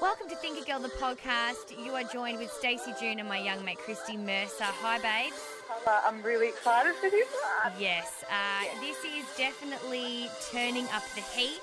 [0.00, 1.76] Welcome to Thinker Girl, the podcast.
[1.84, 4.64] You are joined with Stacey June and my young mate Christy Mercer.
[4.64, 5.36] Hi, babes.
[5.86, 7.28] I'm really excited for this
[7.62, 7.72] one.
[7.78, 11.60] Yes, uh, this is definitely turning up the heat.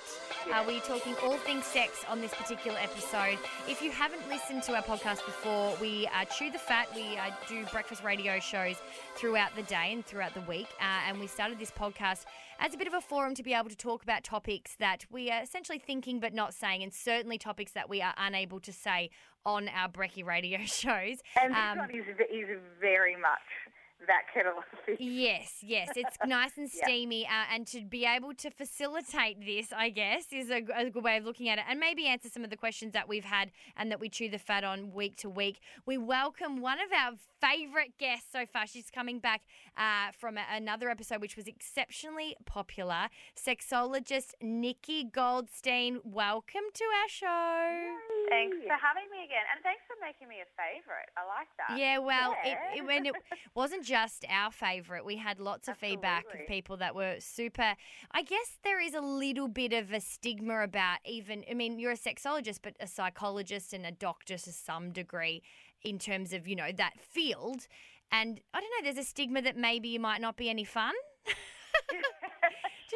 [0.54, 3.40] Uh, we're talking all things sex on this particular episode.
[3.68, 6.88] If you haven't listened to our podcast before, we uh, chew the fat.
[6.96, 8.76] We uh, do breakfast radio shows
[9.16, 10.68] throughout the day and throughout the week.
[10.80, 12.26] Uh, and we started this podcast
[12.60, 15.30] as a bit of a forum to be able to talk about topics that we
[15.30, 19.10] are essentially thinking but not saying, and certainly topics that we are unable to say
[19.46, 21.18] on our Brecky radio shows.
[21.42, 23.67] And this Um, one is, is very much
[24.06, 24.98] that kettle of fish.
[25.00, 26.86] Yes, yes, it's nice and Yeah.
[26.86, 31.04] steamy, uh, and to be able to facilitate this, I guess, is a, a good
[31.04, 33.52] way of looking at it, and maybe answer some of the questions that we've had
[33.76, 35.60] and that we chew the fat on week to week.
[35.86, 38.68] We welcome one of our favourite guests so far.
[38.68, 39.42] She's coming back
[39.78, 43.08] uh, from a, another episode, which was exceptionally popular.
[43.36, 47.98] Sexologist Nikki Goldstein, welcome to our show.
[48.30, 51.08] Thanks for having me again, and thanks for making me a favourite.
[51.16, 51.78] I like that.
[51.78, 52.52] Yeah, well, Yeah.
[52.74, 53.16] It, it, when it
[53.56, 57.76] wasn't just our favourite, we had lots of feedback of people that were super.
[58.12, 61.46] I guess there is a little bit of a stigma about even.
[61.50, 65.42] I mean, you're a sexologist, but a psychologist and a doctor to some degree
[65.84, 67.68] in terms of you know that field.
[68.12, 70.94] And I don't know, there's a stigma that maybe you might not be any fun.
[71.90, 71.96] Do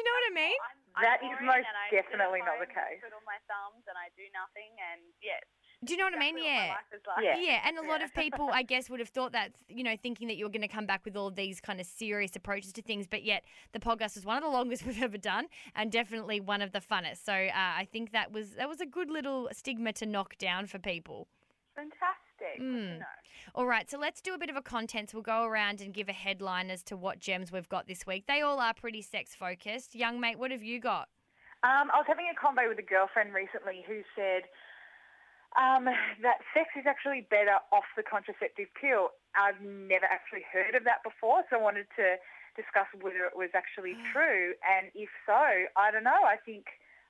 [0.00, 0.56] you know what I mean?
[0.70, 3.00] I'm, That I'm is boring most and I sit at definitely not the home, case.
[3.00, 5.40] Twiddle my thumbs and I do nothing, and yes,
[5.84, 6.34] Do you know what I mean?
[6.36, 6.66] what Yeah.
[6.68, 7.24] my life is like.
[7.24, 7.36] Yeah.
[7.38, 8.06] Yeah, and a lot Yeah.
[8.06, 10.62] of people, I guess, would have thought that, you know, thinking that you were going
[10.62, 13.42] to come back with all of these kind of serious approaches to things, but yet
[13.72, 16.80] the podcast was one of the longest we've ever done, and definitely one of the
[16.80, 17.24] funnest.
[17.24, 20.66] So uh, I think that was that was a good little stigma to knock down
[20.66, 21.26] for people.
[21.74, 22.21] Fantastic.
[22.56, 23.00] Good Mm.
[23.54, 25.12] All right, so let's do a bit of a contents.
[25.12, 28.26] We'll go around and give a headline as to what gems we've got this week.
[28.26, 29.94] They all are pretty sex focused.
[29.94, 31.08] Young mate, what have you got?
[31.62, 34.42] Um, I was having a convo with a girlfriend recently who said
[35.54, 35.84] um,
[36.22, 39.12] that sex is actually better off the contraceptive pill.
[39.36, 42.16] I've never actually heard of that before, so I wanted to
[42.56, 44.56] discuss whether it was actually true.
[44.64, 46.24] And if so, I don't know.
[46.24, 46.66] I think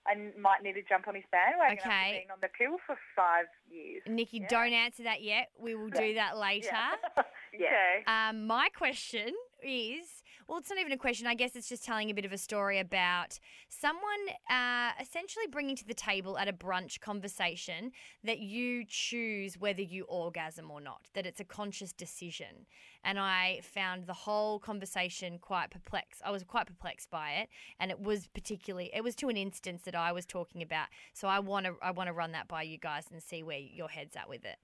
[0.06, 1.88] I might need to jump on his bandwagon Okay.
[1.90, 4.02] after being on the pill for five years.
[4.06, 4.48] Nikki, Yeah.
[4.48, 5.50] don't answer that yet.
[5.58, 6.70] We will do that later.
[7.54, 7.66] Yeah.
[7.66, 8.04] Okay.
[8.06, 11.26] Um, my question is well, it's not even a question.
[11.26, 13.38] I guess it's just telling a bit of a story about
[13.68, 14.02] someone
[14.50, 17.92] uh, essentially bringing to the table at a brunch conversation
[18.24, 22.66] that you choose whether you orgasm or not, that it's a conscious decision.
[23.04, 26.22] And I found the whole conversation quite perplexed.
[26.24, 27.48] I was quite perplexed by it,
[27.80, 30.88] and it was particularly it was to an instance that I was talking about.
[31.12, 33.58] So I want to I want to run that by you guys and see where
[33.58, 34.56] your head's at with it.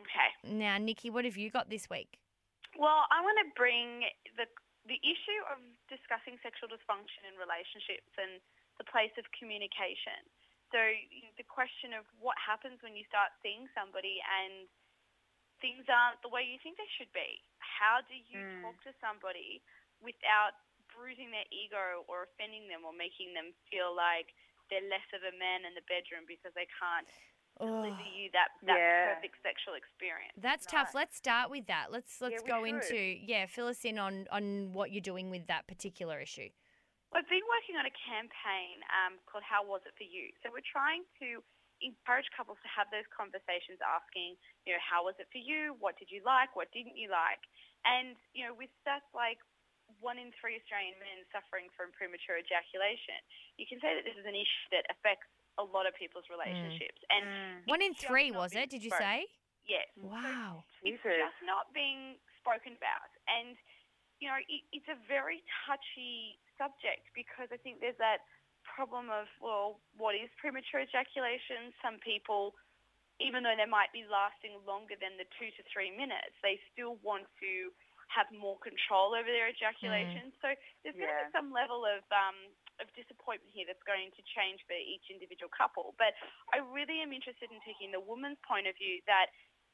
[0.00, 0.56] Okay.
[0.56, 2.18] Now, Nikki, what have you got this week?
[2.76, 4.06] Well, I want to bring
[4.36, 4.48] the
[4.88, 8.42] the issue of discussing sexual dysfunction in relationships and
[8.82, 10.26] the place of communication.
[10.74, 14.66] So you know, the question of what happens when you start seeing somebody and
[15.62, 17.42] things aren't the way you think they should be.
[17.60, 18.62] How do you Mm.
[18.62, 19.62] talk to somebody
[20.02, 20.56] without
[20.90, 24.34] bruising their ego or offending them or making them feel like
[24.70, 27.08] they're less of a man in the bedroom because they can't
[27.58, 29.14] deliver you that, that Yeah.
[29.14, 30.32] perfect sexual experience?
[30.36, 30.94] That's tough.
[30.94, 31.92] Let's start with that.
[31.92, 32.74] Let's let's we go should.
[32.74, 36.48] into yeah, fill us in on on what you're doing with that particular issue.
[37.12, 40.32] I've been working on a campaign um, called How Was It For You?
[40.40, 41.44] So we're trying to
[41.84, 45.76] encourage couples to have those conversations asking, you know, how was it for you?
[45.76, 46.56] What did you like?
[46.56, 47.42] What didn't you like?
[47.84, 49.42] And, you know, with stats like
[50.00, 53.20] one in three Australian men suffering from premature ejaculation,
[53.60, 55.28] you can say that this is an issue that affects
[55.58, 57.00] a lot of people's relationships.
[57.10, 57.68] And Mm.
[57.68, 58.70] One in three was it?
[58.70, 59.06] Did you spoken.
[59.06, 59.26] say?
[59.68, 59.86] Yes.
[59.96, 60.64] Wow.
[60.82, 61.18] It's Jesus.
[61.22, 63.10] just not being spoken about.
[63.28, 63.54] And,
[64.18, 68.26] you know, it, it's a very touchy subject because I think there's that
[68.66, 71.70] problem of, well, what is premature ejaculation?
[71.82, 72.54] Some people,
[73.20, 76.98] even though they might be lasting longer than the two to three minutes, they still
[77.06, 77.70] want to
[78.10, 80.34] have more control over their ejaculation.
[80.42, 80.52] So
[80.82, 81.30] there's going to Yeah.
[81.30, 82.36] be some level of um,
[82.80, 85.92] of disappointment here that's going to change for each individual couple.
[86.00, 86.16] But
[86.54, 89.28] I really am interested in taking the woman's point of view that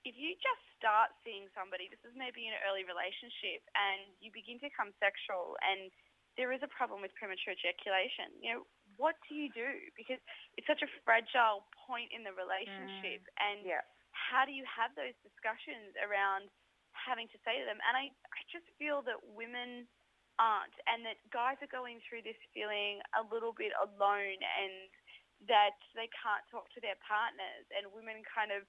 [0.07, 4.31] if you just start seeing somebody, this is maybe in an early relationship, and you
[4.31, 5.91] begin to become sexual, and
[6.39, 8.63] there is a problem with premature ejaculation, you know,
[8.95, 9.67] what do you do?
[9.99, 10.23] Because
[10.55, 13.43] it's such a fragile point in the relationship, mm.
[13.43, 13.83] and Yeah.
[14.15, 16.47] how do you have those discussions around
[16.95, 17.83] having to say to them?
[17.83, 19.91] And I, I just feel that women
[20.39, 24.91] aren't, and that guys are going through this feeling a little bit alone, and
[25.47, 28.67] that they can't talk to their partners, and women kind of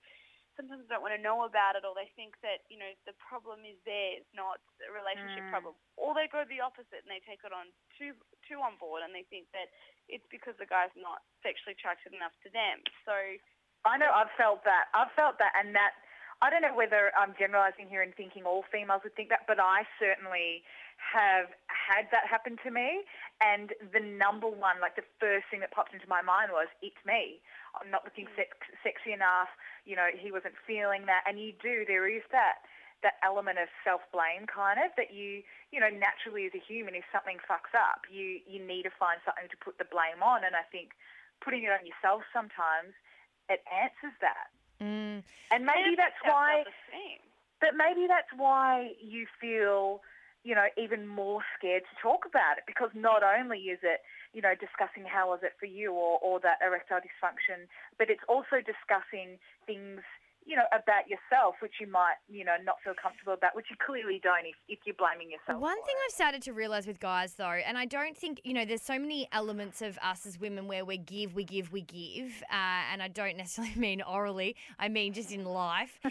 [0.57, 3.63] sometimes don't want to know about it, or they think that you know the problem
[3.63, 5.53] is theirs, not a relationship Mm.
[5.53, 8.13] problem, or they go the opposite and they take it on too
[8.45, 9.71] too on board, and they think that
[10.09, 12.83] it's because the guy's not sexually attracted enough to them.
[13.05, 13.13] So
[13.85, 14.91] I know I've felt that.
[14.93, 15.93] I've felt that, and that.
[16.41, 19.59] I don't know whether I'm generalising here and thinking all females would think that, but
[19.59, 20.63] I certainly
[20.95, 23.03] have had that happen to me.
[23.43, 26.99] And the number one, like the first thing that popped into my mind was, "It's
[27.03, 27.41] me.
[27.75, 28.35] I'm not looking mm.
[28.35, 29.51] sex- sexy enough.
[29.83, 31.83] You know, he wasn't feeling that." And you do.
[31.83, 32.63] There is that
[33.01, 35.41] that element of self-blame, kind of, that you,
[35.71, 39.19] you know, naturally as a human, if something fucks up, you you need to find
[39.23, 40.43] something to put the blame on.
[40.43, 40.91] And I think
[41.39, 42.95] putting it on yourself sometimes
[43.49, 44.51] it answers that.
[44.81, 45.23] Mm.
[45.51, 46.63] And maybe that's why,
[47.59, 50.01] but maybe that's why you feel,
[50.43, 53.99] you know, even more scared to talk about it because not only is it,
[54.33, 57.67] you know, discussing how was it for you or, or that erectile dysfunction,
[57.97, 60.01] but it's also discussing things,
[60.49, 63.75] you know, about yourself, which you might, you know, not feel comfortable about, which you
[63.85, 65.61] clearly don't if, if you're blaming yourself.
[65.61, 66.05] One thing it.
[66.07, 68.97] I've started to realize with guys, though, and I don't think, you know, there's so
[68.97, 72.43] many elements of us as women where we give, we give, we give.
[72.51, 75.99] Uh, and I don't necessarily mean orally, I mean just in life.
[76.03, 76.09] uh,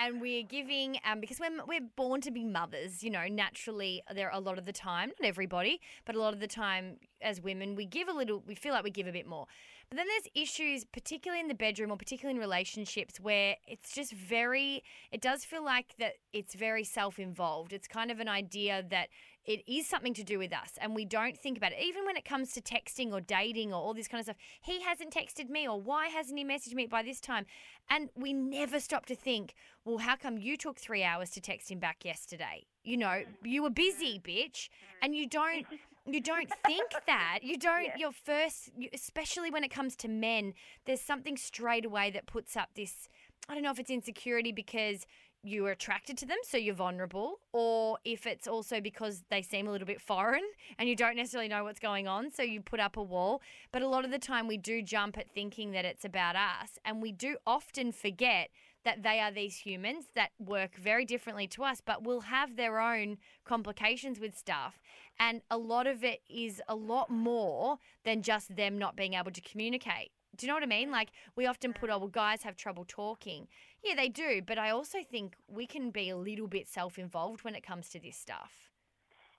[0.00, 4.28] and we're giving, um, because we're, we're born to be mothers, you know, naturally, there
[4.32, 7.76] a lot of the time, not everybody, but a lot of the time as women,
[7.76, 9.46] we give a little, we feel like we give a bit more.
[9.90, 14.12] But then there's issues, particularly in the bedroom or particularly in relationships, where it's just
[14.12, 14.82] very,
[15.12, 17.72] it does feel like that it's very self involved.
[17.72, 19.08] It's kind of an idea that
[19.46, 21.78] it is something to do with us and we don't think about it.
[21.82, 24.82] Even when it comes to texting or dating or all this kind of stuff, he
[24.82, 27.46] hasn't texted me or why hasn't he messaged me by this time?
[27.88, 29.54] And we never stop to think,
[29.86, 32.66] well, how come you took three hours to text him back yesterday?
[32.84, 34.68] You know, you were busy, bitch.
[35.00, 35.66] And you don't.
[36.10, 37.40] You don't think that.
[37.42, 37.96] You don't.
[37.98, 40.54] Your first, especially when it comes to men,
[40.86, 43.08] there's something straight away that puts up this.
[43.48, 45.06] I don't know if it's insecurity because
[45.44, 49.68] you are attracted to them, so you're vulnerable, or if it's also because they seem
[49.68, 50.42] a little bit foreign
[50.78, 53.40] and you don't necessarily know what's going on, so you put up a wall.
[53.70, 56.78] But a lot of the time, we do jump at thinking that it's about us,
[56.84, 58.50] and we do often forget
[58.84, 62.80] that they are these humans that work very differently to us, but will have their
[62.80, 64.80] own complications with stuff.
[65.18, 69.32] And a lot of it is a lot more than just them not being able
[69.32, 70.12] to communicate.
[70.36, 70.90] Do you know what I mean?
[70.90, 73.48] Like we often put, oh, well, guys have trouble talking.
[73.82, 74.40] Yeah, they do.
[74.46, 77.88] But I also think we can be a little bit self involved when it comes
[77.90, 78.70] to this stuff.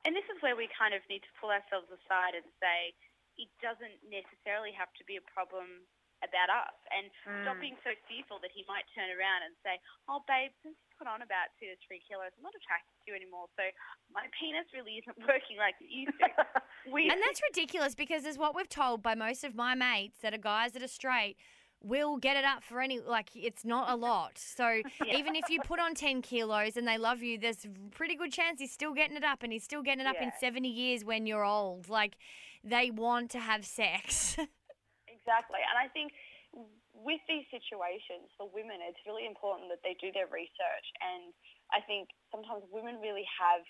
[0.05, 2.95] And this is where we kind of need to pull ourselves aside and say
[3.39, 5.87] it doesn't necessarily have to be a problem
[6.25, 7.07] about us and
[7.43, 7.63] stop hmm.
[7.63, 9.79] being so fearful that he might turn around and say,
[10.11, 13.03] oh, babe, since you put on about two to three kilos, I'm not attracted to
[13.07, 13.47] you anymore.
[13.55, 13.63] So
[14.11, 16.27] my penis really isn't working like it used to.
[16.93, 20.35] we, And that's ridiculous because, as what we've told by most of my mates that
[20.35, 21.39] are guys that are straight,
[21.81, 24.37] will get it up for any, like, it's not a lot.
[24.37, 28.15] So even if you put on 10 kilos and they love you, there's a pretty
[28.15, 30.67] good chance he's still getting it up and he's still getting it up in 70
[30.67, 31.89] years when you're old.
[31.89, 32.17] Like,
[32.63, 34.37] they want to have sex.
[35.29, 35.61] Exactly.
[35.61, 36.09] And I think
[36.97, 40.87] with these situations for women, it's really important that they do their research.
[41.05, 41.29] And
[41.69, 43.61] I think sometimes women really have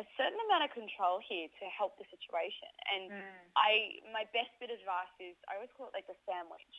[0.00, 2.72] a certain amount of control here to help the situation.
[2.88, 3.36] And mm.
[3.60, 6.74] I, my best bit of advice is I always call it like the sandwich.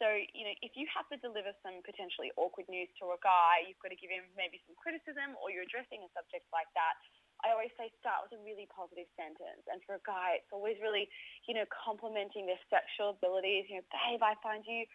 [0.00, 3.64] So, you know, if you have to deliver some potentially awkward news to a guy,
[3.64, 6.96] you've got to give him maybe some criticism or you're addressing a subject like that.
[7.42, 9.66] I always say start with a really positive sentence.
[9.66, 11.10] And for a guy, it's always really,
[11.50, 13.66] you know, complimenting their sexual abilities.
[13.66, 14.86] You know, babe, I find you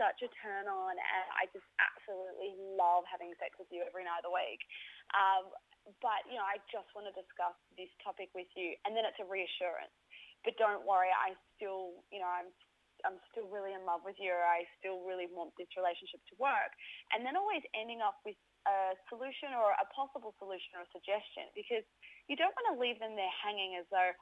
[0.00, 4.24] such a turn on and I just absolutely love having sex with you every night
[4.24, 4.64] of the week.
[5.12, 5.52] Um,
[6.00, 8.80] but, you know, I just want to discuss this topic with you.
[8.88, 9.92] And then it's a reassurance.
[10.40, 12.48] But don't worry, I still, you know, I'm
[13.00, 14.32] I'm still really in love with you.
[14.32, 16.72] Or I still really want this relationship to work.
[17.12, 18.36] And then always ending up with
[18.68, 21.84] a solution or a possible solution or a suggestion because
[22.28, 24.12] you don't want to leave them there hanging as though,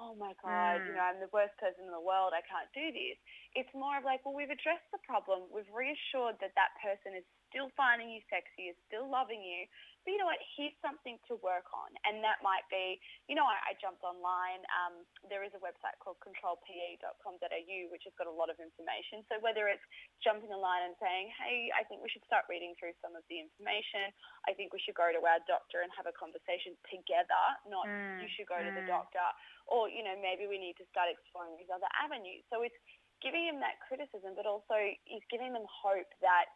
[0.00, 1.00] oh my God, you mm.
[1.00, 2.36] know, I'm the worst person in the world.
[2.36, 3.16] I can't do this.
[3.56, 5.48] It's more of like, well, we've addressed the problem.
[5.48, 7.24] We've reassured that that person is
[7.56, 9.64] still finding you sexy, is still loving you.
[10.04, 10.38] But you know what?
[10.54, 14.62] Here's something to work on, and that might be, you know, I, I jumped online.
[14.70, 19.26] Um, there is a website called controlpe.com.au which has got a lot of information.
[19.26, 19.82] So whether it's
[20.22, 23.40] jumping online and saying, hey, I think we should start reading through some of the
[23.40, 24.12] information.
[24.46, 28.18] I think we should go to our doctor and have a conversation together, not Mm,
[28.18, 28.90] you should go to the mm.
[28.90, 29.22] doctor,
[29.70, 32.42] or you know maybe we need to start exploring these other avenues.
[32.50, 32.76] So it's
[33.22, 34.74] giving him that criticism, but also
[35.06, 36.50] he's giving them hope that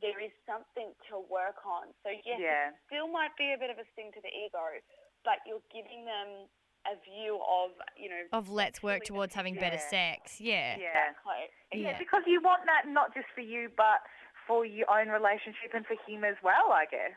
[0.00, 1.92] there is something to work on.
[2.02, 2.72] So yes, Yeah.
[2.72, 4.80] it still might be a bit of a sting to the ego,
[5.24, 6.48] but you're giving them
[6.88, 10.16] a view of, you know, Of let's work towards having better yeah.
[10.16, 10.40] sex.
[10.40, 10.76] Yeah.
[10.80, 11.12] Yeah.
[11.12, 11.44] exactly.
[11.72, 11.92] Yeah.
[11.92, 14.00] Yeah, because you want that not just for you, but
[14.48, 17.12] for your own relationship and for him as well, I guess.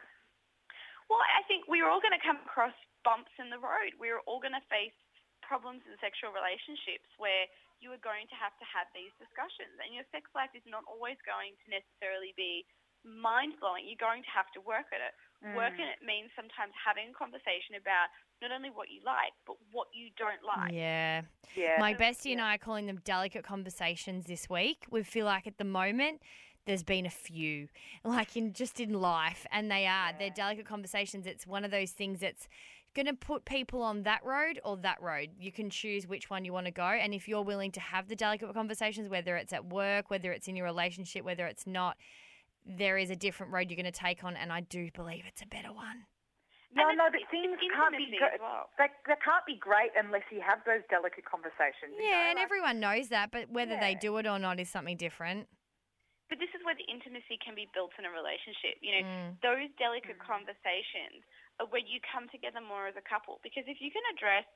[1.09, 2.75] Well, I think we're all going to come across
[3.07, 3.95] bumps in the road.
[3.99, 4.95] We're all going to face
[5.41, 7.47] problems in sexual relationships where
[7.81, 9.73] you are going to have to have these discussions.
[9.81, 12.65] And your sex life is not always going to necessarily be
[13.03, 13.83] mind-blowing.
[13.85, 15.13] You're going to have to work at it.
[15.55, 15.83] Work Mm.
[15.83, 18.07] at it means sometimes having a conversation about
[18.41, 20.71] not only what you like, but what you don't like.
[20.71, 21.23] Yeah.
[21.55, 21.75] Yeah.
[21.79, 24.85] My bestie and I are calling them delicate conversations this week.
[24.89, 26.21] We feel like at the moment
[26.65, 27.67] there's been a few,
[28.05, 30.13] like in just in life, and they are.
[30.17, 31.25] They're delicate conversations.
[31.25, 32.47] It's one of those things that's
[32.95, 35.29] going to put people on that road or that road.
[35.39, 36.83] You can choose which one you want to go.
[36.83, 40.47] And if you're willing to have the delicate conversations, whether it's at work, whether it's
[40.47, 41.97] in your relationship, whether it's not,
[42.65, 44.35] there is a different road you're going to take on.
[44.35, 46.05] And I do believe it's a better one.
[46.75, 48.41] no, no, it's- but things can't be intimacy good.
[48.41, 48.69] well.
[48.77, 51.93] They, they can't be great unless you have those delicate conversations.
[51.97, 54.59] you Yeah, know, and like- everyone knows that, but whether they do it or not
[54.59, 55.47] is something different.
[56.29, 58.81] But this is where the intimacy can be built in a relationship.
[58.81, 59.41] You know, Mm.
[59.45, 61.21] those delicate conversations
[61.69, 63.37] where you come together more as a couple.
[63.45, 64.47] Because if you can address,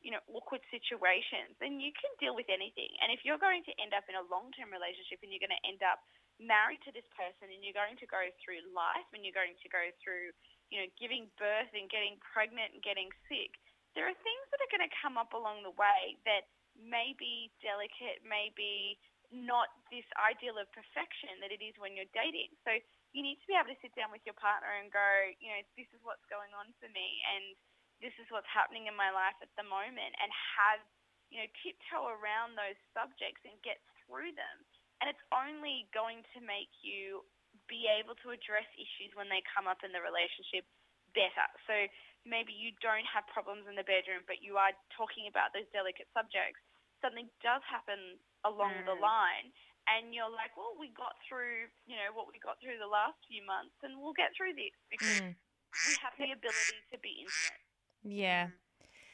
[0.00, 2.92] you know, awkward situations, then you can deal with anything.
[3.00, 5.64] And if you're going to end up in a long-term relationship and you're going to
[5.68, 6.00] end up
[6.36, 9.68] married to this person and you're going to go through life and you're going to
[9.72, 10.32] go through,
[10.68, 13.56] you know, giving birth and getting pregnant and getting sick,
[13.96, 16.44] there are things that are going to come up along the way that
[16.76, 19.00] may be delicate, may be
[19.32, 22.52] not this ideal of perfection that it is when you're dating.
[22.62, 22.76] So
[23.16, 25.08] you need to be able to sit down with your partner and go,
[25.40, 27.56] you know, this is what's going on for me and
[28.04, 30.84] this is what's happening in my life at the moment and have,
[31.32, 34.56] you know, tiptoe around those subjects and get through them.
[35.00, 37.24] And it's only going to make you
[37.72, 40.68] be able to address issues when they come up in the relationship
[41.16, 41.48] better.
[41.64, 41.88] So
[42.28, 46.12] maybe you don't have problems in the bedroom, but you are talking about those delicate
[46.12, 46.60] subjects.
[47.00, 49.00] Something does happen along the Mm.
[49.00, 49.46] line,
[49.86, 53.16] and you're like, well, we got through, you know, what we got through the last
[53.30, 55.34] few months, and we'll get through this because Mm.
[55.34, 57.62] we have the ability to be intimate.
[58.02, 58.50] Yeah.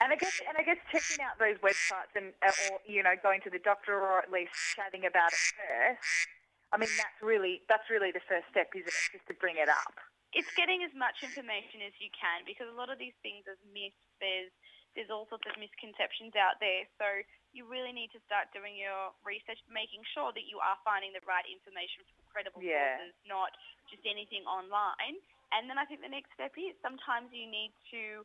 [0.01, 3.15] And I guess, and I guess checking out those websites and, uh, or you know,
[3.23, 6.29] going to the doctor or at least chatting about it first.
[6.73, 9.13] I mean, that's really that's really the first step, isn't it?
[9.13, 9.95] Just to bring it up.
[10.33, 13.55] it's getting as much information as you can because a lot of these things are
[13.71, 14.01] myths.
[14.19, 14.51] There's
[14.97, 16.89] there's all sorts of misconceptions out there.
[16.99, 17.07] So
[17.53, 21.23] you really need to start doing your research, making sure that you are finding the
[21.29, 22.97] right information from credible Yeah.
[22.99, 23.53] sources, not
[23.93, 25.21] just anything online.
[25.53, 28.25] And then I think the next step is sometimes you need to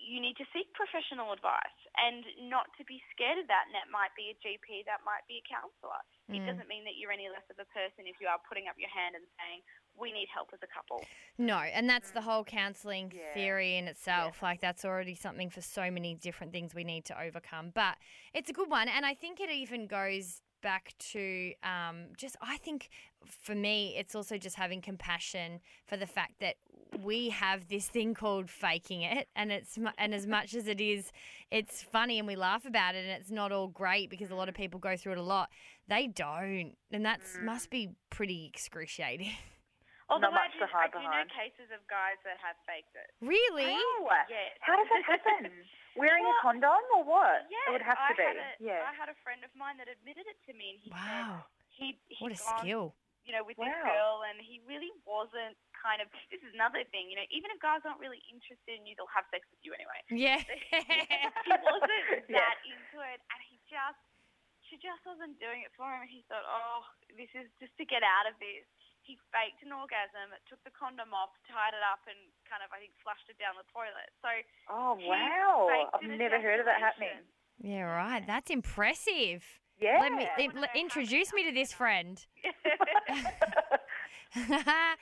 [0.00, 3.68] you need to seek professional advice and not to be scared of that.
[3.68, 6.00] And that might be a GP, that might be a counsellor.
[6.32, 6.46] It Mm.
[6.46, 8.88] doesn't mean that you're any less of a person if you are putting up your
[8.88, 9.62] hand and saying,
[9.98, 11.04] we need help as a couple.
[11.38, 12.24] No, and that's the mm.
[12.24, 13.34] whole counselling Yeah.
[13.34, 14.42] theory in itself.
[14.42, 17.70] Like that's already something for so many different things we need to overcome.
[17.74, 17.96] But
[18.34, 22.56] it's a good one, and I think it even goes back to um, just I
[22.58, 22.90] think
[23.26, 26.56] for me it's also just having compassion for the fact that
[27.02, 31.12] we have this thing called faking it and it's and as much as it is
[31.50, 34.48] it's funny and we laugh about it and it's not all great because a lot
[34.48, 34.58] of mm.
[34.58, 35.48] people go through it a lot
[35.88, 37.70] they don't and that's must mm.
[37.70, 39.32] be pretty excruciating
[40.10, 42.92] Although much I to do, hide I do know cases of guys that have faked
[42.98, 43.10] it.
[43.22, 44.26] really How?
[44.28, 44.58] Yes.
[44.60, 45.50] How does that happen?
[45.98, 47.46] Wearing Well, a condom or what?
[47.50, 48.22] Yes, it would have I to be.
[48.22, 48.86] Had a, yeah.
[48.86, 51.50] I had a friend of mine that admitted it to me, and he wow said
[51.74, 52.86] he he what a gone, skill
[53.26, 53.84] you know, with this Wow.
[53.90, 56.08] girl, and he really wasn't kind of.
[56.32, 59.10] This is another thing, you know, even if guys aren't really interested in you, they'll
[59.12, 60.00] have sex with you anyway.
[60.10, 60.40] yeah
[61.46, 62.38] he wasn't Yes.
[62.40, 64.00] that into it, and he just,
[64.70, 66.06] she just wasn't doing it for him.
[66.06, 66.86] And he thought, oh,
[67.18, 68.64] this is just to get out of this.
[69.02, 72.78] He faked an orgasm, took the condom off, tied it up, and kind of, I
[72.78, 74.10] think, flushed it down the toilet.
[74.22, 74.30] So
[74.70, 75.66] oh wow!
[75.94, 77.24] I've never heard of that happening.
[77.60, 78.24] Yeah, right.
[78.26, 79.42] That's impressive.
[79.80, 79.98] Yeah.
[80.00, 82.24] Let me I let- wanna let- know how introduce me to this friend.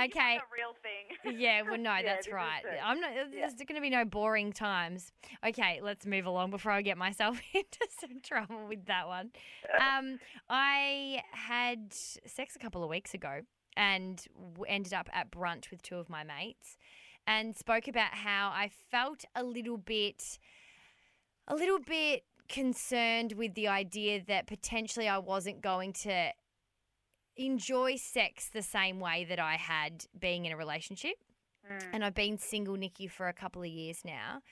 [0.00, 0.36] It's okay.
[0.36, 1.40] a real thing.
[1.40, 2.62] Yeah, well, no, Yeah, that's right.
[2.84, 3.10] I'm not.
[3.32, 5.10] There's going to be no boring times.
[5.44, 9.32] Okay, let's move along before I get myself into some trouble with that one.
[9.80, 13.40] Um, I had sex a couple of weeks ago,
[13.76, 14.24] and
[14.68, 16.76] ended up at brunch with two of my mates
[17.26, 20.38] and spoke about how I felt a little bit
[21.46, 26.32] a little bit concerned with the idea that potentially I wasn't going to
[27.38, 31.14] enjoy sex the same way that I had being in a relationship.
[31.92, 34.42] And I've been single, Nikki, for a couple of years now.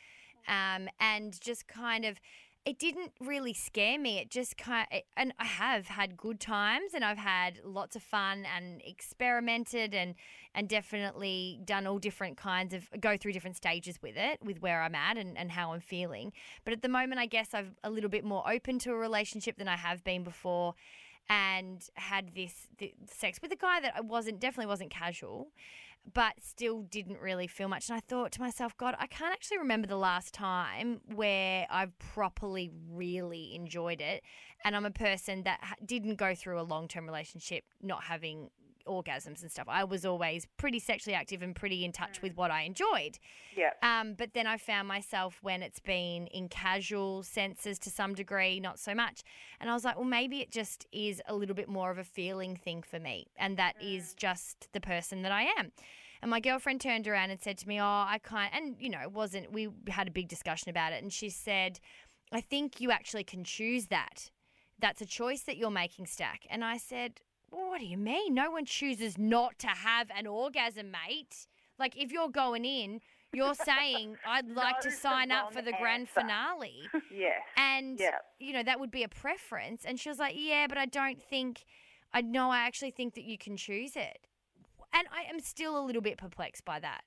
[0.48, 2.20] Um, and just kind of,
[2.64, 4.18] it didn't really scare me.
[4.18, 8.02] It just kind of, and I have had good times and I've had lots of
[8.02, 10.14] fun and experimented and,
[10.54, 14.82] and definitely done all different kinds of, go through different stages with it, with where
[14.82, 16.32] I'm at and, and how I'm feeling.
[16.64, 19.56] But at the moment, I guess I'm a little bit more open to a relationship
[19.56, 20.74] than I have been before
[21.28, 25.48] and had this, th sex with a guy that I wasn't definitely wasn't casual,
[26.14, 27.88] but still didn't really feel much.
[27.88, 31.98] And I thought to myself, God, I can't actually remember the last time where I've
[31.98, 34.22] properly really enjoyed it.
[34.64, 38.50] And I'm a person that ha- didn't go through a long term relationship not having
[38.86, 39.66] orgasms and stuff.
[39.68, 43.18] I was always pretty sexually active and pretty in touch with what I enjoyed.
[43.56, 43.70] Yeah.
[43.82, 48.60] Um, but then I found myself when it's been in casual senses to some degree,
[48.60, 49.22] not so much.
[49.60, 52.04] And I was like, well, maybe it just is a little bit more of a
[52.04, 53.26] feeling thing for me.
[53.36, 55.72] And that is just the person that I am.
[56.22, 58.54] And my girlfriend turned around and said to me, oh, I can't.
[58.54, 61.02] And, you know, it wasn't, we had a big discussion about it.
[61.02, 61.78] And she said,
[62.32, 64.30] I think you actually can choose that.
[64.78, 66.42] That's a choice that you're making, Stack.
[66.50, 68.34] And I said, what do you mean?
[68.34, 71.46] No one chooses not to have an orgasm, mate.
[71.78, 73.00] Like, if you're going in,
[73.32, 76.88] you're saying, I'd like to sign up for wrong the grand finale.
[77.12, 77.42] Yes.
[77.56, 78.18] And, Yeah.
[78.38, 79.84] you know, that would be a preference.
[79.84, 81.64] And she was like, yeah, but I don't think,
[82.12, 84.26] I know, I actually think that you can choose it.
[84.94, 87.04] And I am still a little bit perplexed by that.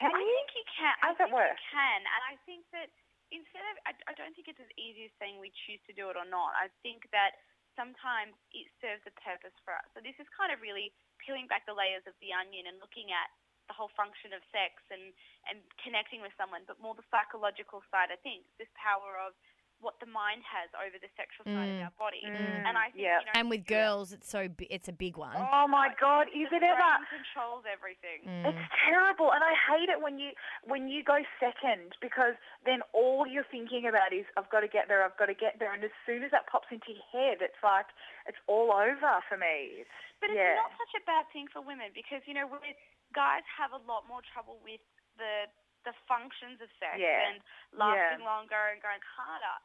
[0.00, 0.26] Can I you?
[0.26, 0.94] think you can.
[1.00, 1.54] How I does that think work?
[1.54, 2.88] you can, and I think that
[3.30, 6.08] instead of, I, I don't think it's as easy as saying we choose to do
[6.10, 6.56] it or not.
[6.58, 7.36] I think that
[7.78, 9.86] sometimes it serves a purpose for us.
[9.94, 13.12] So this is kind of really peeling back the layers of the onion and looking
[13.12, 13.28] at
[13.70, 15.14] the whole function of sex and,
[15.46, 19.38] and connecting with someone, but more the psychological side, I think, this power of
[19.80, 21.76] what the mind has over the sexual side Mm.
[21.80, 22.20] of our body.
[22.24, 23.20] Mm, And I think, yeah.
[23.20, 25.34] you know, And with girls, it's so bi- it's a big one.
[25.36, 26.28] Oh my God!
[26.28, 27.06] Is it the ever?
[27.08, 28.20] controls everything.
[28.28, 28.44] Mm.
[28.52, 30.32] It's terrible, and I hate it when you
[30.64, 32.34] when you go second because
[32.64, 35.58] then all you're thinking about is I've got to get there, I've got to get
[35.58, 37.86] there, and as soon as that pops into your head, it's like
[38.26, 39.80] it's all over for me.
[39.84, 39.90] It's,
[40.20, 42.76] But it's not such a bad thing for women because you know we
[43.14, 44.80] guys have a lot more trouble with
[45.16, 45.48] the
[45.88, 47.32] the functions of sex Yeah.
[47.32, 47.40] and
[47.72, 48.28] lasting Yeah.
[48.28, 49.56] longer and going harder.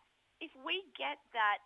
[0.44, 1.64] If we get that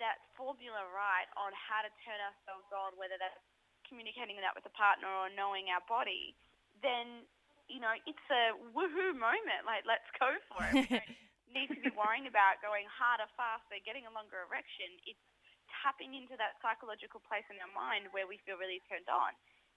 [0.00, 3.38] that formula right on how to turn ourselves on, whether that's
[3.86, 6.34] communicating that with a partner or knowing our body,
[6.82, 7.22] then
[7.70, 9.62] you know it's a woohoo moment.
[9.64, 10.74] Like let's go for it.
[10.74, 11.10] We don't
[11.56, 14.88] need to be worrying about going harder, faster, getting a longer erection.
[15.04, 15.20] It's
[15.80, 19.32] tapping into that psychological place in our mind where we feel really turned on.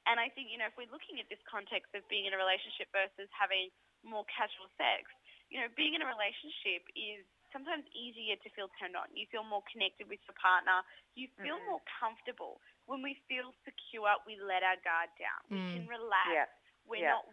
[0.06, 2.40] And I think, you know, if we're looking at this context of being in a
[2.40, 3.74] relationship versus having
[4.06, 5.10] more casual sex,
[5.50, 9.08] you know, being in a relationship is sometimes easier to feel turned on.
[9.16, 10.84] You feel more connected with your partner.
[11.16, 12.60] You feel more comfortable.
[12.84, 15.40] When we feel secure, we let our guard down.
[15.48, 15.72] We Mm.
[15.72, 16.28] can relax.
[16.36, 16.46] Yeah.
[16.84, 17.16] We're Yeah.
[17.16, 17.26] not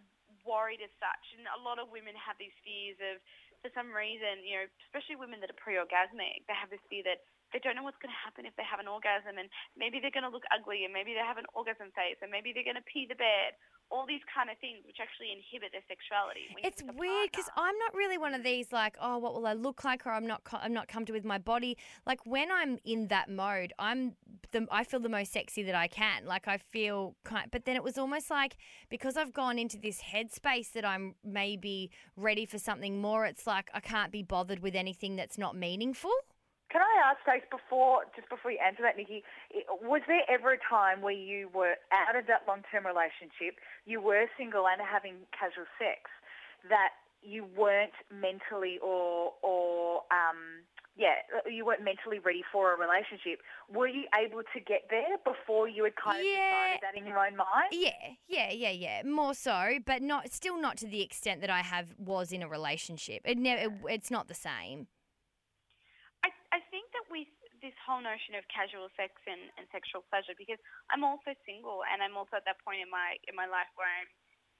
[0.46, 1.34] worried as such.
[1.34, 3.20] And a lot of women have these fears of,
[3.60, 7.20] for some reason, you know, especially women that are pre-orgasmic, they have this fear that
[7.52, 10.10] they don't know what's going to happen if they have an orgasm and maybe they're
[10.14, 12.80] going to look ugly and maybe they have an orgasm face and maybe they're going
[12.80, 13.54] to pee the bed.
[13.92, 16.40] All these kind of things which actually inhibit their sexuality.
[16.64, 17.48] It's weird because.
[17.56, 20.26] I'm not really one of these like, oh, what will I look like, or I'm
[20.26, 21.76] not, co- I'm not comfortable with my body.
[22.06, 24.14] Like when I'm in that mode, I'm
[24.52, 26.24] the, I feel the most sexy that I can.
[26.24, 28.56] Like I feel kind, but then it was almost like
[28.88, 33.26] because I've gone into this headspace that I'm maybe ready for something more.
[33.26, 36.12] It's like I can't be bothered with anything that's not meaningful.
[36.72, 39.22] Can I ask, Stace, before just before you answer that, Nikki,
[39.84, 44.24] was there ever a time where you were out of that long-term relationship, you were
[44.38, 46.08] single and having casual sex,
[46.72, 50.64] that you weren't mentally or or um,
[50.96, 53.40] yeah, you weren't mentally ready for a relationship?
[53.72, 56.78] Were you able to get there before you had kind of Yeah.
[56.80, 57.68] decided that in your own mind?
[57.72, 57.90] Yeah,
[58.28, 59.02] yeah, yeah, yeah.
[59.04, 62.48] More so, but not still not to the extent that I have was in a
[62.48, 63.22] relationship.
[63.24, 63.60] It never.
[63.60, 64.88] It, it's not the same.
[66.24, 67.26] I, I think that with
[67.62, 70.58] this whole notion of casual sex and, and sexual pleasure, because
[70.90, 73.88] I'm also single and I'm also at that point in my in my life where
[73.88, 74.10] I'm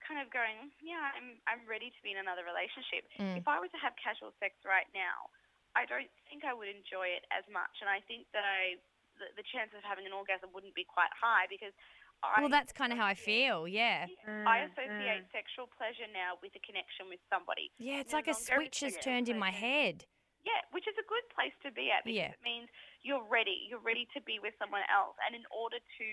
[0.07, 3.11] kind of going, yeah, I'm I'm ready to be in another relationship.
[3.19, 3.43] Mm.
[3.43, 5.29] If I were to have casual sex right now,
[5.75, 8.79] I don't think I would enjoy it as much, and I think that I
[9.19, 11.75] the, the chance of having an orgasm wouldn't be quite high because.
[12.23, 13.67] I Well, that's kind of how I feel.
[13.67, 14.07] Yeah.
[14.47, 17.73] I Mm, associate sexual pleasure now with a connection with somebody.
[17.79, 20.07] Yeah, it's No like a switch has turned in my head.
[20.43, 22.35] Yeah, which is a good place to be at because Yeah.
[22.35, 22.69] it means
[23.03, 23.71] you're ready.
[23.71, 25.15] You're ready to be with someone else.
[25.27, 26.09] And in order to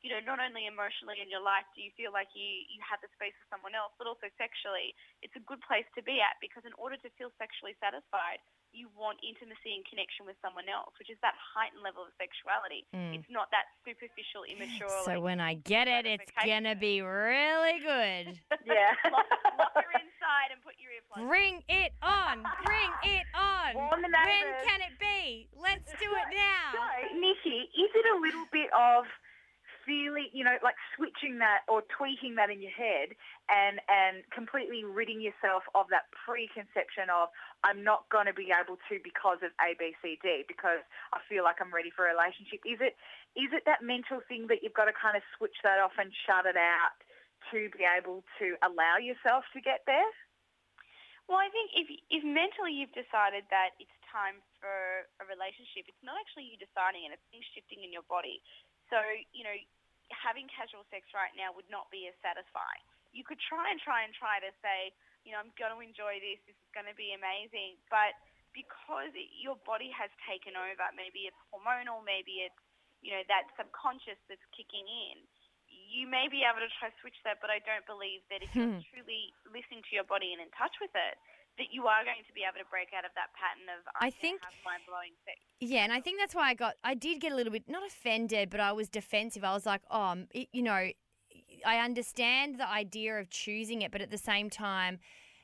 [0.00, 3.00] you know, not only emotionally in your life do you feel like you, you have
[3.04, 6.40] the space for someone else, but also sexually, it's a good place to be at
[6.40, 8.40] because in order to feel sexually satisfied,
[8.72, 12.86] you want intimacy and connection with someone else, which is that heightened level of sexuality.
[12.94, 13.18] Mm.
[13.18, 14.90] It's not that superficial, immature.
[15.02, 18.38] So like, when I get it, it's gonna be really good.
[18.70, 18.94] Yeah.
[19.10, 19.26] lock,
[19.58, 21.26] lock her inside and put your earplugs.
[21.26, 22.44] Bring it on!
[22.62, 23.74] Bring it on!
[23.74, 25.48] Warn the when can it be?
[25.58, 26.70] Let's do it now.
[26.70, 27.18] So, now.
[27.18, 29.10] Nikki, is it a little bit of
[29.90, 33.10] feeling, you know, like switching that or tweaking that in your head
[33.50, 37.34] and, and completely ridding yourself of that preconception of
[37.66, 41.18] I'm not going to be able to because of A, B, C, D because I
[41.26, 42.62] feel like I'm ready for a relationship.
[42.62, 42.94] Is it,
[43.34, 46.14] is it that mental thing that you've got to kind of switch that off and
[46.14, 46.94] shut it out
[47.50, 50.06] to be able to allow yourself to get there?
[51.26, 56.02] Well, I think if if mentally you've decided that it's time for a relationship, it's
[56.02, 58.42] not actually you deciding it; it's things shifting in your body.
[58.90, 58.98] So,
[59.30, 59.54] you know,
[60.14, 62.82] having casual sex right now would not be as satisfying.
[63.10, 64.94] You could try and try and try to say,
[65.26, 66.38] you know, I'm going to enjoy this.
[66.46, 68.14] This is going to be amazing, but
[68.54, 72.58] because it, your body has taken over, maybe it's hormonal, maybe it's
[73.00, 75.24] you know that subconscious that's kicking in.
[75.70, 78.50] You may be able to try to switch that, but I don't believe that if
[78.54, 78.84] you're hmm.
[78.94, 81.18] truly listening to your body and in touch with it,
[81.58, 84.06] that you are going to be able to break out of that pattern of I
[84.06, 85.38] I'm think- mind blowing sex.
[85.60, 86.76] Yeah, and I think that's why I got.
[86.82, 89.44] I did get a little bit not offended, but I was defensive.
[89.44, 90.88] I was like, oh, um, it, you know,
[91.66, 95.00] I understand the idea of choosing it, but at the same time,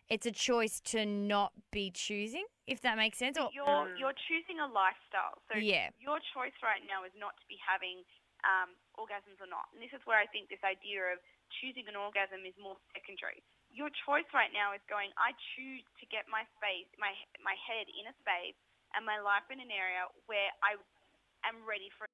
[0.09, 2.47] it's a choice to not be choosing.
[2.67, 3.37] If that makes sense.
[3.39, 5.39] Or You're you're choosing a lifestyle.
[5.53, 5.91] So Yeah.
[6.01, 8.03] your choice right now is not to be having
[8.43, 9.67] um, orgasms or not.
[9.75, 11.19] And this is where I think this idea of
[11.61, 13.43] choosing an orgasm is more secondary.
[13.77, 15.13] Your choice right now is going.
[15.21, 17.13] I choose to get my space, my
[17.45, 18.57] my head in a space,
[18.97, 20.81] and my life in an area where I
[21.45, 22.09] am ready for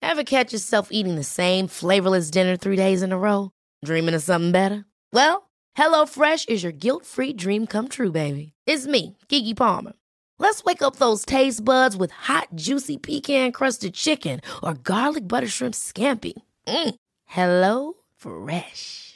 [0.00, 3.50] Ever catch yourself eating the same flavorless dinner three days in a row?
[3.84, 4.86] Dreaming of something better?
[5.12, 8.54] Well, HelloFresh is your guilt-free dream come true, baby.
[8.66, 9.92] It's me, Keke Palmer.
[10.38, 15.74] Let's wake up those taste buds with hot, juicy pecan-crusted chicken or garlic butter shrimp
[15.74, 16.34] scampi.
[16.66, 16.94] Mm.
[17.26, 19.15] Hello Fresh.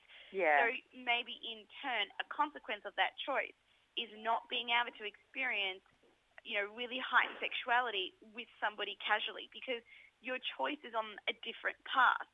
[0.31, 0.63] Yeah.
[0.63, 0.65] So
[0.95, 3.55] maybe in turn, a consequence of that choice
[3.99, 5.83] is not being able to experience,
[6.47, 9.83] you know, really heightened sexuality with somebody casually because
[10.23, 12.25] your choice is on a different path.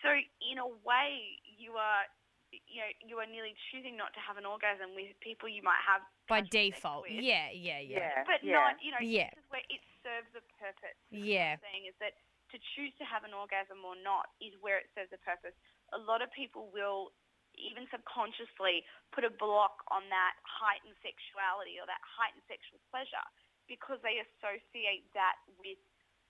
[0.00, 0.10] So
[0.42, 2.08] in a way, you are,
[2.50, 5.78] you know, you are nearly choosing not to have an orgasm with people you might
[5.84, 7.02] have by casual sex default.
[7.06, 8.18] with, Yeah, yeah, yeah.
[8.18, 8.24] Yeah.
[8.26, 8.56] but yeah.
[8.56, 9.30] not, you know, Yeah.
[9.30, 10.98] this is where it serves a purpose.
[11.12, 11.54] Yeah.
[11.60, 12.14] What I'm saying is that
[12.52, 15.54] to choose to have an orgasm or not is where it serves a purpose.
[15.96, 17.12] A lot of people will
[17.62, 18.82] even subconsciously
[19.14, 23.22] put a block on that heightened sexuality or that heightened sexual pleasure
[23.70, 25.78] because they associate that with